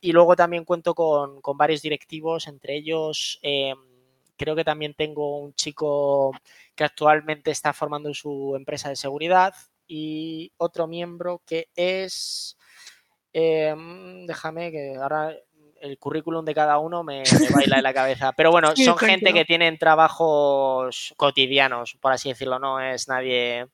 Y 0.00 0.12
luego 0.12 0.36
también 0.36 0.64
cuento 0.64 0.94
con, 0.94 1.40
con 1.40 1.56
varios 1.56 1.82
directivos, 1.82 2.48
entre 2.48 2.76
ellos 2.76 3.38
em, 3.42 3.78
creo 4.36 4.56
que 4.56 4.64
también 4.64 4.94
tengo 4.94 5.38
un 5.38 5.54
chico 5.54 6.32
que 6.74 6.84
actualmente 6.84 7.50
está 7.50 7.72
formando 7.72 8.12
su 8.14 8.54
empresa 8.56 8.88
de 8.88 8.96
seguridad, 8.96 9.54
y 9.92 10.52
otro 10.56 10.86
miembro 10.86 11.42
que 11.44 11.66
es, 11.74 12.56
em, 13.32 14.24
déjame 14.24 14.70
que 14.70 14.94
ahora 14.94 15.34
el 15.80 15.98
currículum 15.98 16.44
de 16.44 16.54
cada 16.54 16.78
uno 16.78 17.02
me, 17.02 17.24
baila 17.52 17.78
en 17.78 17.82
la 17.82 17.92
cabeza. 17.92 18.32
Pero 18.32 18.52
bueno, 18.52 18.72
son 18.76 18.96
gente 18.96 19.32
que 19.32 19.44
tienen 19.44 19.78
trabajos 19.78 21.12
cotidianos, 21.16 21.96
por 22.00 22.12
así 22.12 22.28
decirlo, 22.28 22.60
no 22.60 22.78
es 22.80 23.08
nadie 23.08 23.66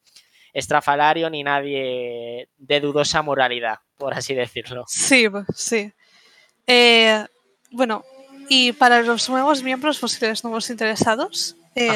estrafalario 0.55 1.29
ni 1.29 1.43
nadie 1.43 2.49
de 2.57 2.81
dudosa 2.81 3.21
moralidad, 3.21 3.81
por 3.99 4.15
así 4.15 4.35
decirlo. 4.35 4.85
Sí, 4.87 5.27
sí. 5.55 5.93
Eh, 6.67 7.27
bueno, 7.73 8.05
y 8.49 8.73
para 8.73 9.03
los 9.03 9.29
nuevos 9.29 9.63
miembros, 9.63 9.99
posibles 9.99 10.43
nuevos 10.45 10.71
interesados, 10.71 11.57
eh, 11.75 11.91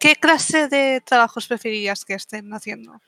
¿Qué 0.00 0.16
clase 0.16 0.66
de 0.68 1.02
trabajos 1.02 1.46
preferirías 1.46 2.06
que 2.06 2.14
estén 2.14 2.54
haciendo? 2.54 3.02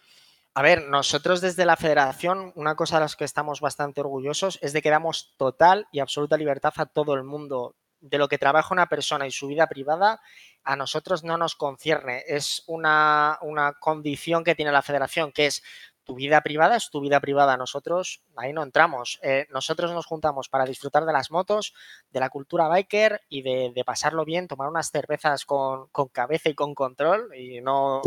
A 0.52 0.60
ver, 0.60 0.88
nosotros 0.88 1.40
desde 1.40 1.64
la 1.64 1.76
federación, 1.76 2.52
una 2.54 2.76
cosa 2.76 2.96
de 2.96 3.00
las 3.00 3.16
que 3.16 3.24
estamos 3.24 3.62
bastante 3.62 4.02
orgullosos 4.02 4.58
es 4.60 4.74
de 4.74 4.82
que 4.82 4.90
damos 4.90 5.34
total 5.38 5.88
y 5.90 6.00
absoluta 6.00 6.36
libertad 6.36 6.74
a 6.76 6.84
todo 6.84 7.14
el 7.14 7.24
mundo. 7.24 7.76
De 8.00 8.18
lo 8.18 8.28
que 8.28 8.36
trabaja 8.36 8.74
una 8.74 8.90
persona 8.90 9.26
y 9.26 9.30
su 9.30 9.46
vida 9.46 9.68
privada, 9.68 10.20
a 10.64 10.76
nosotros 10.76 11.24
no 11.24 11.38
nos 11.38 11.54
concierne. 11.54 12.24
Es 12.26 12.62
una, 12.66 13.38
una 13.40 13.72
condición 13.72 14.44
que 14.44 14.54
tiene 14.54 14.70
la 14.70 14.82
federación, 14.82 15.32
que 15.32 15.46
es 15.46 15.62
tu 16.04 16.14
vida 16.14 16.40
privada 16.40 16.76
es 16.76 16.90
tu 16.90 17.00
vida 17.00 17.20
privada. 17.20 17.56
Nosotros 17.56 18.22
ahí 18.36 18.52
no 18.52 18.62
entramos. 18.62 19.18
Eh, 19.22 19.46
nosotros 19.50 19.92
nos 19.92 20.06
juntamos 20.06 20.48
para 20.48 20.64
disfrutar 20.64 21.04
de 21.04 21.12
las 21.12 21.30
motos, 21.30 21.74
de 22.10 22.20
la 22.20 22.28
cultura 22.28 22.68
biker 22.68 23.20
y 23.28 23.42
de, 23.42 23.82
pasarlo 23.84 24.24
bien, 24.24 24.48
tomar 24.48 24.68
unas 24.68 24.90
cervezas 24.90 25.44
con, 25.44 25.88
cabeza 26.12 26.48
y 26.48 26.54
con 26.54 26.74
control 26.74 27.34
y 27.36 27.60
no, 27.60 28.02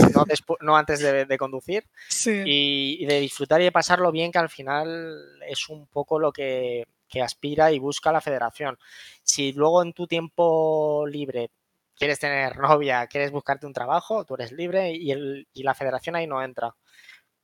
no, 0.61 0.75
antes 0.77 0.99
de, 0.99 1.37
conducir. 1.37 1.85
Y, 2.25 3.05
de 3.05 3.19
disfrutar 3.19 3.61
y 3.61 3.65
de 3.65 3.71
pasarlo 3.71 4.11
bien, 4.11 4.31
que 4.31 4.39
al 4.39 4.49
final 4.49 5.39
es 5.47 5.69
un 5.69 5.87
poco 5.87 6.19
lo 6.19 6.31
que, 6.31 6.85
aspira 7.23 7.71
y 7.71 7.79
busca 7.79 8.11
la 8.11 8.19
federación. 8.19 8.77
Si 9.23 9.53
luego 9.53 9.81
en 9.81 9.93
tu 9.93 10.05
tiempo 10.05 11.05
libre 11.07 11.49
quieres 11.97 12.19
tener 12.19 12.57
novia, 12.57 13.07
quieres 13.07 13.31
buscarte 13.31 13.65
un 13.65 13.71
trabajo, 13.71 14.25
tú 14.25 14.33
eres 14.35 14.51
libre 14.51 14.91
y, 14.91 15.13
y 15.53 15.63
la 15.63 15.73
federación 15.73 16.17
ahí 16.17 16.27
no 16.27 16.43
entra 16.43 16.75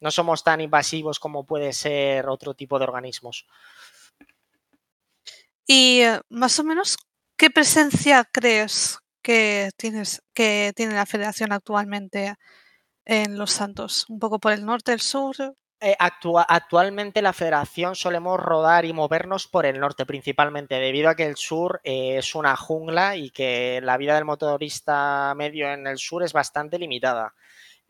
no 0.01 0.11
somos 0.11 0.43
tan 0.43 0.59
invasivos 0.59 1.19
como 1.19 1.45
puede 1.45 1.71
ser 1.71 2.27
otro 2.27 2.53
tipo 2.53 2.77
de 2.77 2.83
organismos. 2.83 3.47
Y 5.65 6.01
eh, 6.01 6.19
más 6.29 6.59
o 6.59 6.63
menos, 6.63 6.97
¿qué 7.37 7.49
presencia 7.49 8.27
crees 8.29 8.99
que 9.21 9.69
tienes 9.77 10.21
que 10.33 10.73
tiene 10.75 10.95
la 10.95 11.05
Federación 11.05 11.53
actualmente 11.53 12.35
en 13.05 13.37
Los 13.37 13.51
Santos? 13.51 14.05
¿Un 14.09 14.19
poco 14.19 14.39
por 14.39 14.51
el 14.51 14.65
norte, 14.65 14.91
el 14.91 15.01
sur? 15.01 15.35
Eh, 15.83 15.95
actualmente 15.99 17.23
la 17.23 17.33
federación 17.33 17.95
solemos 17.95 18.39
rodar 18.39 18.85
y 18.85 18.93
movernos 18.93 19.47
por 19.47 19.65
el 19.65 19.79
norte 19.79 20.05
principalmente, 20.05 20.75
debido 20.75 21.09
a 21.09 21.15
que 21.15 21.25
el 21.25 21.37
sur 21.37 21.81
eh, 21.83 22.17
es 22.19 22.35
una 22.35 22.55
jungla 22.55 23.15
y 23.15 23.31
que 23.31 23.81
la 23.81 23.97
vida 23.97 24.13
del 24.13 24.25
motorista 24.25 25.33
medio 25.35 25.71
en 25.73 25.87
el 25.87 25.97
sur 25.97 26.21
es 26.21 26.33
bastante 26.33 26.77
limitada. 26.77 27.33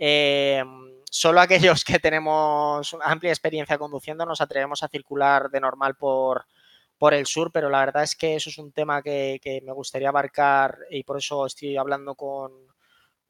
Em, 0.04 0.68
solo 1.12 1.42
aquellos 1.42 1.84
que 1.84 2.00
tenemos 2.00 2.98
amplia 3.04 3.32
experiencia 3.32 3.78
conduciendo 3.78 4.26
nos 4.26 4.42
atrevemos 4.42 4.82
a 4.82 4.88
circular 4.88 5.52
de 5.52 5.60
normal 5.60 5.96
por, 5.96 6.48
por 6.98 7.14
el 7.14 7.28
sur, 7.28 7.52
pero 7.52 7.70
la 7.70 7.82
verdad 7.86 8.02
es 8.02 8.16
que 8.16 8.36
eso 8.36 8.50
es 8.50 8.58
un 8.58 8.72
tema 8.72 9.04
que, 9.04 9.62
me 9.64 9.72
gustaría 9.74 10.10
abarcar 10.10 10.76
y 10.90 11.04
por 11.04 11.18
eso 11.20 11.46
estoy 11.46 11.78
hablando 11.78 12.16
con, 12.16 12.52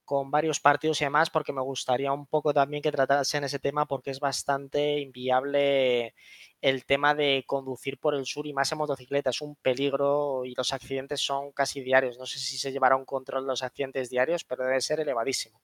con 0.05 0.31
varios 0.31 0.61
partidos 0.61 1.01
y 1.01 1.03
demás, 1.03 1.29
porque 1.29 1.51
me 1.51 1.59
gustaría 1.61 2.13
un 2.13 2.25
poco 2.25 2.53
también 2.53 2.81
que 2.81 2.91
tratasen 2.93 3.43
ese 3.43 3.59
tema, 3.59 3.85
porque 3.85 4.11
es 4.11 4.21
bastante 4.21 4.99
inviable 4.99 6.15
el 6.61 6.85
tema 6.85 7.13
de 7.15 7.43
conducir 7.45 7.99
por 7.99 8.15
el 8.15 8.25
sur 8.25 8.47
y 8.47 8.53
más 8.53 8.71
en 8.71 8.77
motocicleta. 8.77 9.31
Es 9.31 9.41
un 9.41 9.55
peligro 9.57 10.45
y 10.45 10.55
los 10.55 10.71
accidentes 10.71 11.19
son 11.19 11.51
casi 11.51 11.81
diarios. 11.81 12.17
No 12.17 12.25
sé 12.25 12.39
si 12.39 12.57
se 12.57 12.71
llevará 12.71 12.95
un 12.95 13.05
control 13.05 13.43
de 13.43 13.49
los 13.49 13.63
accidentes 13.63 14.09
diarios, 14.09 14.45
pero 14.45 14.63
debe 14.63 14.79
ser 14.79 15.01
elevadísimo. 15.01 15.59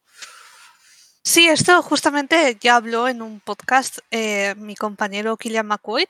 Sí, 1.28 1.50
esto 1.50 1.82
justamente 1.84 2.58
ya 2.62 2.78
habló 2.78 3.10
en 3.10 3.22
un 3.22 3.42
podcast 3.42 3.98
eh, 4.12 4.56
mi 4.56 4.76
compañero 4.78 5.36
Killian 5.36 5.68
McQuaid 5.68 6.08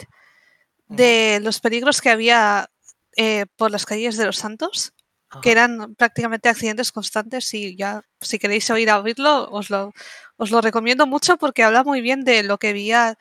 de 0.90 1.40
los 1.42 1.60
peligros 1.60 2.02
que 2.02 2.12
había 2.12 2.70
eh, 3.16 3.48
por 3.56 3.72
las 3.72 3.88
calles 3.88 4.16
de 4.16 4.28
Los 4.28 4.38
Santos, 4.38 4.94
que 5.42 5.52
eran 5.52 5.96
prácticamente 5.96 6.50
accidentes 6.50 6.92
constantes 6.92 7.52
y 7.56 7.76
ya 7.76 8.04
si 8.22 8.38
queréis 8.38 8.70
oír 8.70 8.92
a 8.92 9.02
oírlo 9.02 9.50
os 9.50 9.72
lo, 9.72 9.92
os 10.36 10.52
lo 10.52 10.62
recomiendo 10.62 11.08
mucho 11.08 11.38
porque 11.38 11.64
habla 11.64 11.84
muy 11.84 12.02
bien 12.02 12.24
de 12.24 12.44
lo 12.44 12.60
que 12.60 12.70
había 12.70 13.18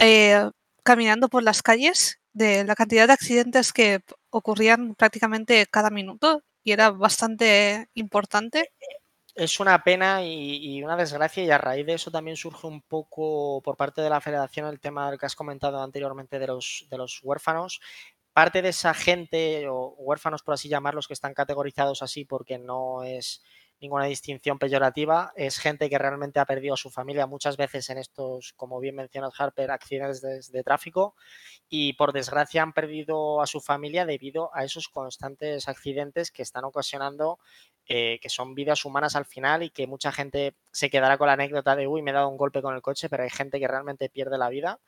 eh, 0.00 0.50
caminando 0.82 1.30
por 1.30 1.42
las 1.42 1.62
calles, 1.62 2.20
de 2.34 2.64
la 2.64 2.74
cantidad 2.74 3.06
de 3.06 3.14
accidentes 3.14 3.72
que 3.72 4.02
ocurrían 4.28 4.94
prácticamente 4.94 5.66
cada 5.70 5.88
minuto 5.88 6.42
y 6.62 6.72
era 6.72 6.90
bastante 6.90 7.88
importante 7.94 8.72
es 9.34 9.58
una 9.58 9.82
pena 9.82 10.24
y, 10.24 10.82
una 10.82 10.96
desgracia 10.96 11.44
y 11.44 11.50
a 11.50 11.58
raíz 11.58 11.86
de 11.86 11.94
eso 11.94 12.10
también 12.10 12.36
surge 12.36 12.66
un 12.66 12.82
poco 12.82 13.60
por 13.62 13.76
parte 13.76 14.00
de 14.00 14.10
la 14.10 14.20
federación 14.20 14.66
el 14.66 14.80
tema 14.80 15.16
que 15.18 15.26
has 15.26 15.34
comentado 15.34 15.82
anteriormente 15.82 16.38
de 16.38 16.46
los, 16.46 16.86
de 16.90 16.98
los 16.98 17.20
huérfanos. 17.22 17.80
Parte 18.32 18.62
de 18.62 18.70
esa 18.70 18.94
gente 18.94 19.68
o 19.68 19.94
huérfanos, 19.98 20.42
por 20.42 20.54
así 20.54 20.68
llamarlos, 20.68 21.06
que 21.06 21.14
están 21.14 21.34
categorizados 21.34 22.02
así 22.02 22.24
porque 22.24 22.58
no 22.58 23.02
es 23.02 23.42
ninguna 23.80 24.06
distinción 24.06 24.58
peyorativa, 24.58 25.32
es 25.36 25.58
gente 25.58 25.90
que 25.90 25.98
realmente 25.98 26.40
ha 26.40 26.46
perdido 26.46 26.74
a 26.74 26.78
su 26.78 26.90
familia 26.90 27.26
muchas 27.26 27.56
veces 27.56 27.90
en 27.90 27.98
estos, 27.98 28.52
como 28.54 28.80
bien 28.80 28.94
mencionas 28.94 29.34
Harper, 29.38 29.70
accidentes 29.70 30.50
de, 30.50 30.62
tráfico 30.62 31.14
y 31.68 31.92
por 31.94 32.12
desgracia 32.12 32.62
han 32.62 32.72
perdido 32.72 33.42
a 33.42 33.46
su 33.46 33.60
familia 33.60 34.06
debido 34.06 34.50
a 34.54 34.64
esos 34.64 34.88
constantes 34.88 35.68
accidentes 35.68 36.30
que 36.30 36.42
están 36.42 36.64
ocasionando 36.64 37.38
eh, 37.86 38.18
que 38.20 38.28
son 38.28 38.54
vidas 38.54 38.84
humanas 38.84 39.16
al 39.16 39.26
final 39.26 39.62
y 39.62 39.70
que 39.70 39.86
mucha 39.86 40.12
gente 40.12 40.54
se 40.72 40.90
quedará 40.90 41.18
con 41.18 41.26
la 41.26 41.34
anécdota 41.34 41.76
de, 41.76 41.86
uy, 41.86 42.02
me 42.02 42.10
he 42.10 42.14
dado 42.14 42.28
un 42.28 42.36
golpe 42.36 42.62
con 42.62 42.74
el 42.74 42.82
coche, 42.82 43.08
pero 43.08 43.24
hay 43.24 43.30
gente 43.30 43.60
que 43.60 43.68
realmente 43.68 44.08
pierde 44.08 44.38
la 44.38 44.48
vida 44.48 44.80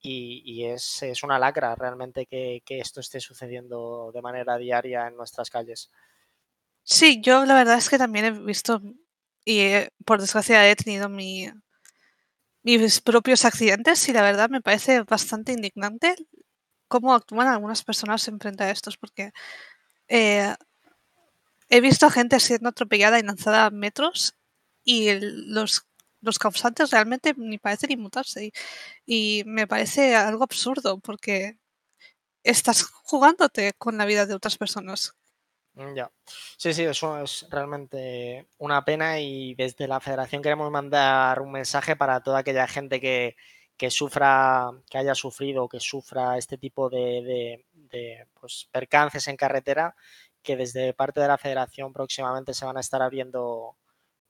y, 0.00 0.64
es, 0.66 1.02
una 1.22 1.38
lacra 1.38 1.74
realmente 1.74 2.26
que, 2.26 2.62
esto 2.68 3.00
esté 3.00 3.20
sucediendo 3.20 4.10
de 4.12 4.20
manera 4.20 4.58
diaria 4.58 5.08
en 5.08 5.16
nuestras 5.16 5.48
calles. 5.48 5.90
Sí, 6.82 7.20
yo 7.22 7.46
la 7.46 7.54
verdad 7.54 7.78
es 7.78 7.88
que 7.88 7.96
también 7.96 8.26
he 8.26 8.30
visto 8.30 8.82
y 9.46 9.72
por 10.04 10.20
desgracia 10.20 10.68
he 10.68 10.76
tenido 10.76 11.08
mi, 11.08 11.50
mis 12.62 13.00
propios 13.00 13.44
accidentes 13.44 14.06
y 14.08 14.12
la 14.12 14.22
verdad 14.22 14.50
me 14.50 14.60
parece 14.60 15.02
bastante 15.02 15.52
indignante 15.52 16.14
cómo 16.88 17.14
actúan 17.14 17.48
algunas 17.48 17.82
personas 17.82 18.26
en 18.28 18.38
frente 18.38 18.64
a 18.64 18.70
estos 18.70 18.98
porque 18.98 19.32
eh, 20.08 20.54
he 21.74 21.80
visto 21.80 22.08
gente 22.08 22.38
siendo 22.38 22.68
atropellada 22.68 23.18
y 23.18 23.24
lanzada 23.24 23.66
a 23.66 23.70
metros 23.70 24.36
y 24.84 25.10
los, 25.20 25.88
los 26.20 26.38
causantes 26.38 26.92
realmente 26.92 27.34
ni 27.36 27.58
parecen 27.58 27.90
inmutarse. 27.90 28.52
Y, 29.04 29.42
me 29.44 29.66
parece 29.66 30.14
algo 30.14 30.44
absurdo 30.44 31.00
porque 31.00 31.58
estás 32.44 32.84
jugándote 32.84 33.72
con 33.76 33.98
la 33.98 34.04
vida 34.04 34.24
de 34.24 34.34
otras 34.34 34.56
personas. 34.56 35.14
Mm, 35.72 35.96
ya. 35.96 36.12
Sí, 36.56 36.72
sí, 36.72 36.84
eso 36.84 37.20
es 37.20 37.44
realmente 37.50 38.46
una 38.58 38.84
pena 38.84 39.18
y 39.18 39.56
desde 39.56 39.88
la 39.88 39.98
federación 39.98 40.42
queremos 40.42 40.70
mandar 40.70 41.40
un 41.40 41.50
mensaje 41.50 41.96
para 41.96 42.22
toda 42.22 42.38
aquella 42.38 42.68
gente 42.68 43.00
que, 43.00 43.34
que 43.76 43.90
sufra, 43.90 44.70
que 44.88 44.98
haya 44.98 45.16
sufrido 45.16 45.64
o 45.64 45.68
que 45.68 45.80
sufra 45.80 46.38
este 46.38 46.56
tipo 46.56 46.88
de, 46.88 47.64
de 47.72 48.28
pues, 48.38 48.68
percances 48.70 49.26
en 49.26 49.36
carretera 49.36 49.96
que 50.44 50.56
desde 50.56 50.94
parte 50.94 51.20
de 51.20 51.26
la 51.26 51.38
federación 51.38 51.92
próximamente 51.92 52.54
se 52.54 52.64
van 52.64 52.76
a 52.76 52.80
estar 52.80 53.02
abriendo 53.02 53.76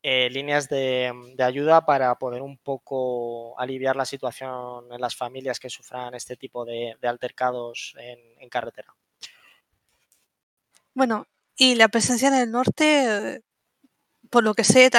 eh, 0.07 0.29
líneas 0.29 0.69
de, 0.69 1.11
ayuda 1.39 1.87
para 1.87 2.15
poder 2.17 2.43
un 2.43 2.59
poco 2.59 3.59
aliviar 3.59 3.97
la 3.97 4.05
situación 4.05 4.85
en 4.93 5.01
las 5.01 5.17
familias 5.17 5.59
que 5.59 5.71
sufran 5.71 6.15
este 6.15 6.37
tipo 6.37 6.67
de, 6.67 6.95
altercados 7.03 7.95
en, 7.99 8.49
carretera. 8.51 8.95
Bueno, 10.93 11.27
y 11.57 11.75
la 11.75 11.89
presencia 11.89 12.29
en 12.29 12.35
el 12.35 12.51
norte, 12.51 13.43
por 14.29 14.45
lo 14.45 14.53
que 14.53 14.65
sé, 14.65 14.91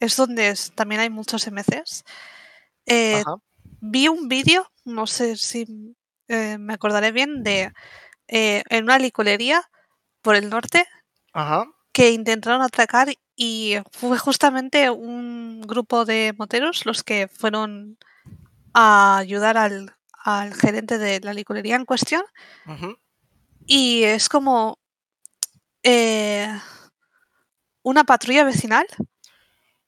es 0.00 0.16
donde 0.16 0.54
también 0.74 1.00
hay 1.00 1.10
muchos 1.10 1.46
MCs. 1.46 2.04
Eh, 2.86 3.22
vi 3.80 4.08
un 4.08 4.28
vídeo, 4.28 4.68
no 4.84 5.06
sé 5.06 5.36
si 5.36 5.94
eh, 6.26 6.58
me 6.58 6.74
acordaré 6.74 7.12
bien, 7.12 7.44
de 7.44 7.72
en 8.26 8.84
una 8.84 8.98
licolería 8.98 9.70
por 10.22 10.36
el 10.36 10.50
norte 10.50 10.86
que 11.92 12.10
intentaron 12.10 12.62
atracar 12.62 13.08
y 13.36 13.76
fue 13.90 14.18
justamente 14.18 14.90
un 14.90 15.62
grupo 15.62 16.04
de 16.04 16.34
moteros 16.36 16.86
los 16.86 17.02
que 17.02 17.28
fueron 17.28 17.98
a 18.74 19.18
ayudar 19.18 19.56
al, 19.56 19.94
gerente 20.54 20.98
de 20.98 21.20
la 21.20 21.32
licorería 21.32 21.76
en 21.76 21.86
cuestión. 21.86 22.22
Y 23.66 24.04
es 24.04 24.28
como 24.28 24.78
eh, 25.82 26.48
una 27.82 28.04
patrulla 28.04 28.44
vecinal. 28.44 28.86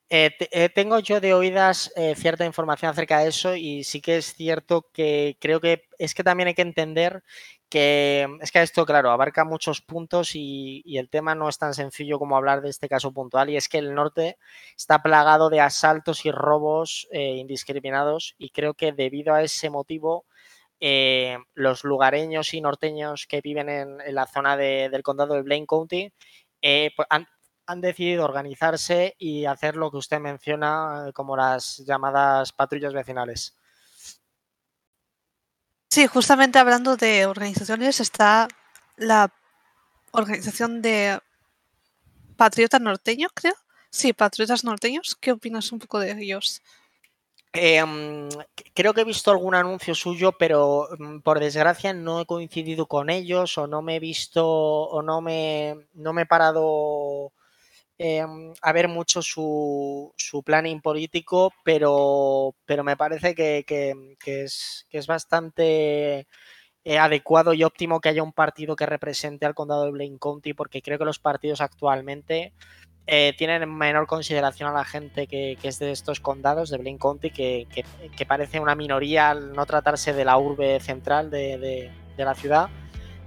Eh, 0.08 0.30
eh, 0.38 0.68
tengo 0.68 0.98
yo 0.98 1.20
de 1.20 1.34
oídas 1.34 1.90
cierta 2.16 2.44
información 2.44 2.90
acerca 2.90 3.20
de 3.20 3.28
eso 3.28 3.54
y 3.54 3.84
sí 3.84 4.00
que 4.00 4.18
es 4.18 4.34
cierto 4.34 4.90
que 4.92 5.36
creo 5.40 5.60
que 5.60 5.88
es 5.98 6.14
que 6.14 6.24
también 6.24 6.48
hay 6.48 6.54
que 6.54 6.62
entender 6.62 7.22
que 7.72 8.28
es 8.42 8.52
que 8.52 8.60
esto, 8.60 8.84
claro, 8.84 9.10
abarca 9.10 9.46
muchos 9.46 9.80
puntos 9.80 10.32
y, 10.34 10.82
el 10.98 11.08
tema 11.08 11.34
no 11.34 11.48
es 11.48 11.56
tan 11.56 11.72
sencillo 11.72 12.18
como 12.18 12.36
hablar 12.36 12.60
de 12.60 12.68
este 12.68 12.86
caso 12.86 13.12
puntual 13.12 13.48
y 13.48 13.56
es 13.56 13.70
que 13.70 13.78
el 13.78 13.94
norte 13.94 14.36
está 14.76 15.02
plagado 15.02 15.48
de 15.48 15.60
asaltos 15.60 16.26
y 16.26 16.30
robos 16.32 17.08
eh, 17.12 17.36
indiscriminados 17.36 18.34
y 18.36 18.50
creo 18.50 18.74
que 18.74 18.92
debido 18.92 19.32
a 19.32 19.42
ese 19.42 19.70
motivo 19.70 20.26
eh, 20.80 21.38
los 21.54 21.82
lugareños 21.84 22.52
y 22.52 22.60
norteños 22.60 23.26
que 23.26 23.40
viven 23.40 23.70
en, 23.70 24.14
la 24.14 24.26
zona 24.26 24.58
del 24.58 25.02
condado 25.02 25.32
de 25.32 25.42
Blaine 25.42 25.66
County 25.66 26.12
eh, 26.60 26.90
pues 26.94 27.08
han, 27.08 27.26
decidido 27.80 28.26
organizarse 28.26 29.14
y 29.18 29.46
hacer 29.46 29.76
lo 29.76 29.90
que 29.90 29.96
usted 29.96 30.20
menciona 30.20 31.10
como 31.14 31.38
las 31.38 31.78
llamadas 31.86 32.52
patrullas 32.52 32.92
vecinales. 32.92 33.56
Sí, 35.92 36.06
justamente 36.06 36.58
hablando 36.58 36.96
de 36.96 37.26
organizaciones, 37.26 38.00
está 38.00 38.48
la 38.96 39.30
organización 40.12 40.80
de 40.80 41.20
Patriotas 42.34 42.80
Norteños, 42.80 43.30
creo. 43.34 43.52
Sí, 43.90 44.14
Patriotas 44.14 44.64
Norteños. 44.64 45.14
¿Qué 45.20 45.32
opinas 45.32 45.70
un 45.70 45.80
poco 45.80 45.98
de 45.98 46.12
ellos? 46.12 46.62
Em, 47.52 48.26
creo 48.72 48.94
que 48.94 49.02
he 49.02 49.04
visto 49.04 49.30
algún 49.30 49.54
anuncio 49.54 49.94
suyo, 49.94 50.32
pero 50.32 50.88
mm, 50.98 51.18
por 51.18 51.38
desgracia 51.38 51.92
no 51.92 52.22
he 52.22 52.24
coincidido 52.24 52.86
con 52.86 53.10
ellos 53.10 53.58
o 53.58 53.66
no 53.66 53.82
me 53.82 53.96
he 53.96 54.00
visto 54.00 54.48
o 54.48 55.02
no 55.02 55.20
me, 55.20 55.76
no 55.92 56.14
me 56.14 56.22
he 56.22 56.26
parado 56.26 57.34
Em, 57.98 58.52
a 58.62 58.72
ver 58.72 58.88
mucho 58.88 59.22
su, 59.22 60.12
su, 60.16 60.42
planning 60.42 60.80
político, 60.80 61.52
pero, 61.62 62.54
pero 62.64 62.82
me 62.84 62.96
parece 62.96 63.34
que, 63.34 63.64
es, 64.26 64.86
es, 64.90 65.06
bastante 65.06 66.26
eh, 66.84 66.98
adecuado 66.98 67.52
y 67.52 67.62
óptimo 67.64 68.00
que 68.00 68.08
haya 68.08 68.22
un 68.22 68.32
partido 68.32 68.76
que 68.76 68.86
represente 68.86 69.46
al 69.46 69.54
condado 69.54 69.84
de 69.84 69.92
Blaine 69.92 70.18
County, 70.18 70.54
porque 70.54 70.82
creo 70.82 70.98
que 70.98 71.04
los 71.04 71.18
partidos 71.18 71.60
actualmente 71.60 72.54
eh, 73.06 73.34
tienen 73.36 73.72
menor 73.72 74.06
consideración 74.06 74.70
a 74.70 74.72
la 74.72 74.84
gente 74.84 75.26
que, 75.26 75.58
es 75.62 75.78
de 75.78 75.92
estos 75.92 76.18
condados 76.18 76.70
de 76.70 76.78
Blaine 76.78 76.98
County, 76.98 77.30
que, 77.30 77.66
parece 78.26 78.58
una 78.58 78.74
minoría 78.74 79.30
al 79.30 79.52
no 79.52 79.66
tratarse 79.66 80.12
de 80.12 80.24
la 80.24 80.38
urbe 80.38 80.80
central 80.80 81.30
de 81.30 81.92
la 82.16 82.34
ciudad 82.34 82.70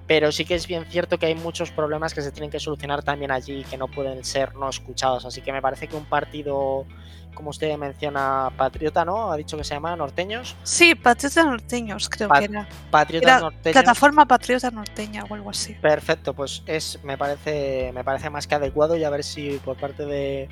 pero 0.08 0.32
sí 0.32 0.46
que 0.46 0.56
es 0.56 0.68
bien 0.68 0.86
cierto 0.86 1.18
que 1.18 1.26
hay 1.26 1.36
muchos 1.36 1.72
problemas 1.72 2.14
que 2.14 2.22
se 2.22 2.32
tienen 2.32 2.52
que 2.52 2.60
solucionar 2.60 3.04
también 3.04 3.32
allí 3.32 3.64
que 3.64 3.78
no 3.78 3.88
pueden 3.88 4.24
ser 4.24 4.56
no 4.56 4.70
escuchados. 4.70 5.26
Así 5.26 5.42
que 5.42 5.52
me 5.52 5.62
parece 5.62 5.88
que 5.88 5.96
un 5.96 6.06
partido, 6.06 6.86
como 7.34 7.50
usted 7.50 7.76
menciona, 7.78 8.52
Patriota, 8.56 9.04
¿no? 9.04 9.32
Ha 9.32 9.38
dicho 9.38 9.58
que 9.58 9.64
se 9.64 9.74
llama 9.74 9.96
Norteños. 9.96 10.56
Sí, 10.62 10.94
Patriota 10.94 11.44
Norteños, 11.44 12.08
creo 12.08 12.30
que 12.30 12.44
era. 12.44 12.68
Patriota 12.92 13.40
Norteños. 13.40 13.74
Plataforma 13.74 14.28
Patriota 14.28 14.70
Norteña 14.70 15.24
o 15.28 15.34
algo 15.34 15.50
así. 15.50 15.74
Perfecto, 15.74 16.36
pues 16.36 16.62
es, 16.68 17.04
me 17.04 17.18
parece, 17.18 17.92
me 17.94 18.04
parece 18.04 18.30
más 18.30 18.46
que 18.46 18.56
adecuado 18.56 18.96
y 18.96 19.04
a 19.04 19.10
ver 19.10 19.24
si 19.24 19.60
por 19.66 19.76
parte 19.76 20.06
de, 20.06 20.50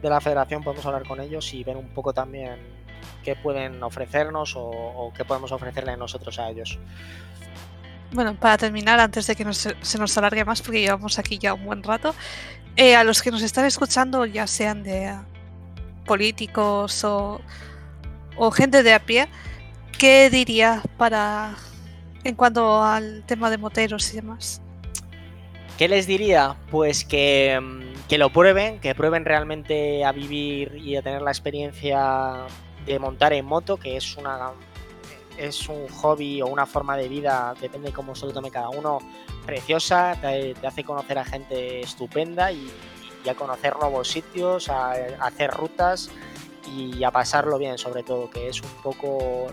la 0.00 0.20
federación 0.20 0.62
podemos 0.62 0.84
hablar 0.86 1.06
con 1.06 1.20
ellos 1.20 1.52
y 1.52 1.62
ver 1.62 1.76
un 1.76 1.88
poco 1.88 2.14
también 2.14 2.56
qué 3.22 3.36
pueden 3.36 3.82
ofrecernos 3.82 4.56
o, 4.56 4.62
o 4.62 5.12
qué 5.12 5.24
podemos 5.26 5.52
ofrecerle 5.52 5.94
nosotros 5.98 6.38
a 6.38 6.48
ellos. 6.48 6.78
Bueno, 8.14 8.36
para 8.36 8.56
terminar, 8.56 9.00
antes 9.00 9.26
de 9.26 9.34
que 9.34 9.44
se 9.52 9.98
nos 9.98 10.16
alargue 10.16 10.44
más, 10.44 10.62
porque 10.62 10.80
llevamos 10.80 11.18
aquí 11.18 11.36
ya 11.36 11.52
un 11.52 11.64
buen 11.66 11.82
rato, 11.82 12.14
Eh, 12.76 12.96
a 12.96 13.04
los 13.04 13.22
que 13.22 13.30
nos 13.30 13.42
están 13.42 13.66
escuchando, 13.66 14.26
ya 14.26 14.48
sean 14.48 14.82
de 14.82 15.14
políticos 16.06 17.04
o, 17.04 17.40
o 18.36 18.50
gente 18.50 18.82
de 18.82 18.92
a 18.92 18.98
pie, 18.98 19.28
¿qué 19.96 20.28
diría 20.28 20.82
para 20.96 21.54
en 22.24 22.34
cuanto 22.34 22.82
al 22.82 23.22
tema 23.26 23.48
de 23.48 23.58
moteros 23.58 24.12
y 24.12 24.16
demás? 24.16 24.60
¿Qué 25.78 25.86
les 25.86 26.08
diría? 26.08 26.56
Pues 26.70 27.04
que, 27.04 27.60
mm, 27.62 28.08
que 28.08 28.18
lo 28.18 28.30
prueben, 28.30 28.80
que 28.80 28.92
prueben 28.96 29.24
realmente 29.24 30.04
a 30.04 30.10
vivir 30.10 30.74
y 30.74 30.96
a 30.96 31.02
tener 31.02 31.22
la 31.22 31.30
experiencia 31.30 32.46
de 32.86 32.98
montar 32.98 33.32
en 33.32 33.44
moto, 33.44 33.76
que 33.76 33.96
es 33.96 34.16
una 34.16 34.50
es 35.36 35.68
un 35.68 35.88
hobby 35.88 36.42
o 36.42 36.46
una 36.46 36.66
forma 36.66 36.96
de 36.96 37.08
vida, 37.08 37.54
depende 37.60 37.88
de 37.88 37.94
cómo 37.94 38.14
se 38.14 38.26
lo 38.26 38.32
tome 38.32 38.50
cada 38.50 38.68
uno, 38.68 38.98
preciosa, 39.44 40.16
te, 40.20 40.54
hace 40.66 40.84
conocer 40.84 41.18
a 41.18 41.24
gente 41.24 41.80
estupenda 41.80 42.52
y, 42.52 42.70
a 43.28 43.34
conocer 43.34 43.74
nuevos 43.76 44.08
sitios, 44.08 44.68
a 44.68 44.92
hacer 45.20 45.50
rutas 45.50 46.10
y 46.70 47.02
a 47.04 47.10
pasarlo 47.10 47.58
bien 47.58 47.78
sobre 47.78 48.02
todo, 48.02 48.28
que 48.28 48.48
es 48.48 48.60
un 48.60 48.68
poco 48.82 49.46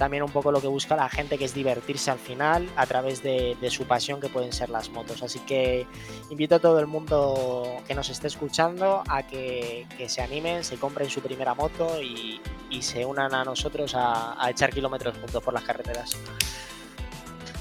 también 0.00 0.22
un 0.22 0.30
poco 0.30 0.50
lo 0.50 0.62
que 0.62 0.66
busca 0.66 0.96
la 0.96 1.10
gente, 1.10 1.36
que 1.36 1.44
es 1.44 1.52
divertirse 1.52 2.10
al 2.10 2.18
final 2.18 2.66
a 2.74 2.86
través 2.86 3.22
de, 3.22 3.54
de, 3.60 3.70
su 3.70 3.84
pasión 3.84 4.18
que 4.18 4.30
pueden 4.30 4.50
ser 4.50 4.70
las 4.70 4.88
motos. 4.88 5.22
Así 5.22 5.40
que 5.40 5.86
invito 6.30 6.54
a 6.54 6.58
todo 6.58 6.80
el 6.80 6.86
mundo 6.86 7.82
que 7.86 7.94
nos 7.94 8.08
esté 8.08 8.28
escuchando 8.28 9.04
a 9.06 9.24
que, 9.24 9.86
que 9.98 10.08
se 10.08 10.22
animen, 10.22 10.64
se 10.64 10.78
compren 10.78 11.10
su 11.10 11.20
primera 11.20 11.54
moto 11.54 12.00
y, 12.00 12.40
y 12.70 12.80
se 12.80 13.04
unan 13.04 13.34
a 13.34 13.44
nosotros 13.44 13.94
a, 13.94 14.42
a, 14.42 14.48
echar 14.48 14.70
kilómetros 14.70 15.18
juntos 15.18 15.44
por 15.44 15.52
las 15.52 15.64
carreteras. 15.64 16.16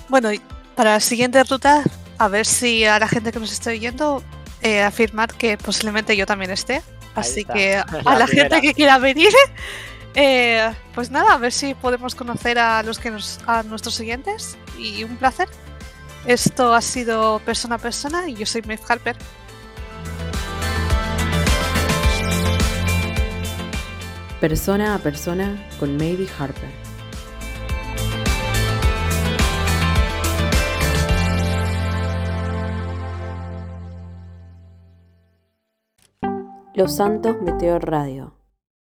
Bueno, 0.08 0.32
y 0.32 0.40
para 0.78 0.94
la 0.94 1.00
siguiente 1.02 1.44
ruta, 1.44 1.84
a 2.18 2.28
ver 2.30 2.46
si 2.46 2.86
a 2.86 3.00
la 3.00 3.10
gente 3.10 3.34
que 3.34 3.40
nos 3.42 3.52
esté 3.52 3.72
oyendo, 3.72 4.24
eh, 4.62 4.82
afirmar 4.82 5.34
que 5.34 5.58
posiblemente 5.58 6.16
yo 6.16 6.26
también 6.26 6.52
esté. 6.52 6.84
Así 7.16 7.44
que 7.44 7.76
a 7.76 7.86
la, 8.06 8.20
la 8.20 8.28
gente 8.28 8.62
que 8.62 8.74
quiera 8.74 8.98
venir, 8.98 9.34
eh, 10.16 10.74
pues 10.96 11.12
nada, 11.12 11.34
a 11.34 11.38
ver 11.38 11.52
si 11.52 11.74
podemos 11.74 12.16
conocer 12.16 12.60
a 12.60 12.84
los 12.84 13.00
que 13.00 13.12
nos, 13.12 13.40
a 13.46 13.64
nuestros 13.64 13.96
siguientes 13.96 14.58
y 14.78 15.04
un 15.04 15.18
placer. 15.18 15.48
Esto 16.26 16.74
ha 16.74 16.82
sido 16.82 17.40
persona 17.40 17.76
a 17.76 17.78
persona 17.78 18.28
y 18.28 18.36
yo 18.36 18.46
soy 18.46 18.62
Maeve 18.64 18.84
Harper. 18.88 19.16
Persona 24.40 24.96
a 24.96 25.00
persona 25.00 25.68
con 25.80 25.98
Maybe 25.98 26.26
Harper. 26.38 26.70
Los 36.74 36.96
Santos 36.96 37.42
Meteor 37.42 37.86
Radio 37.86 38.39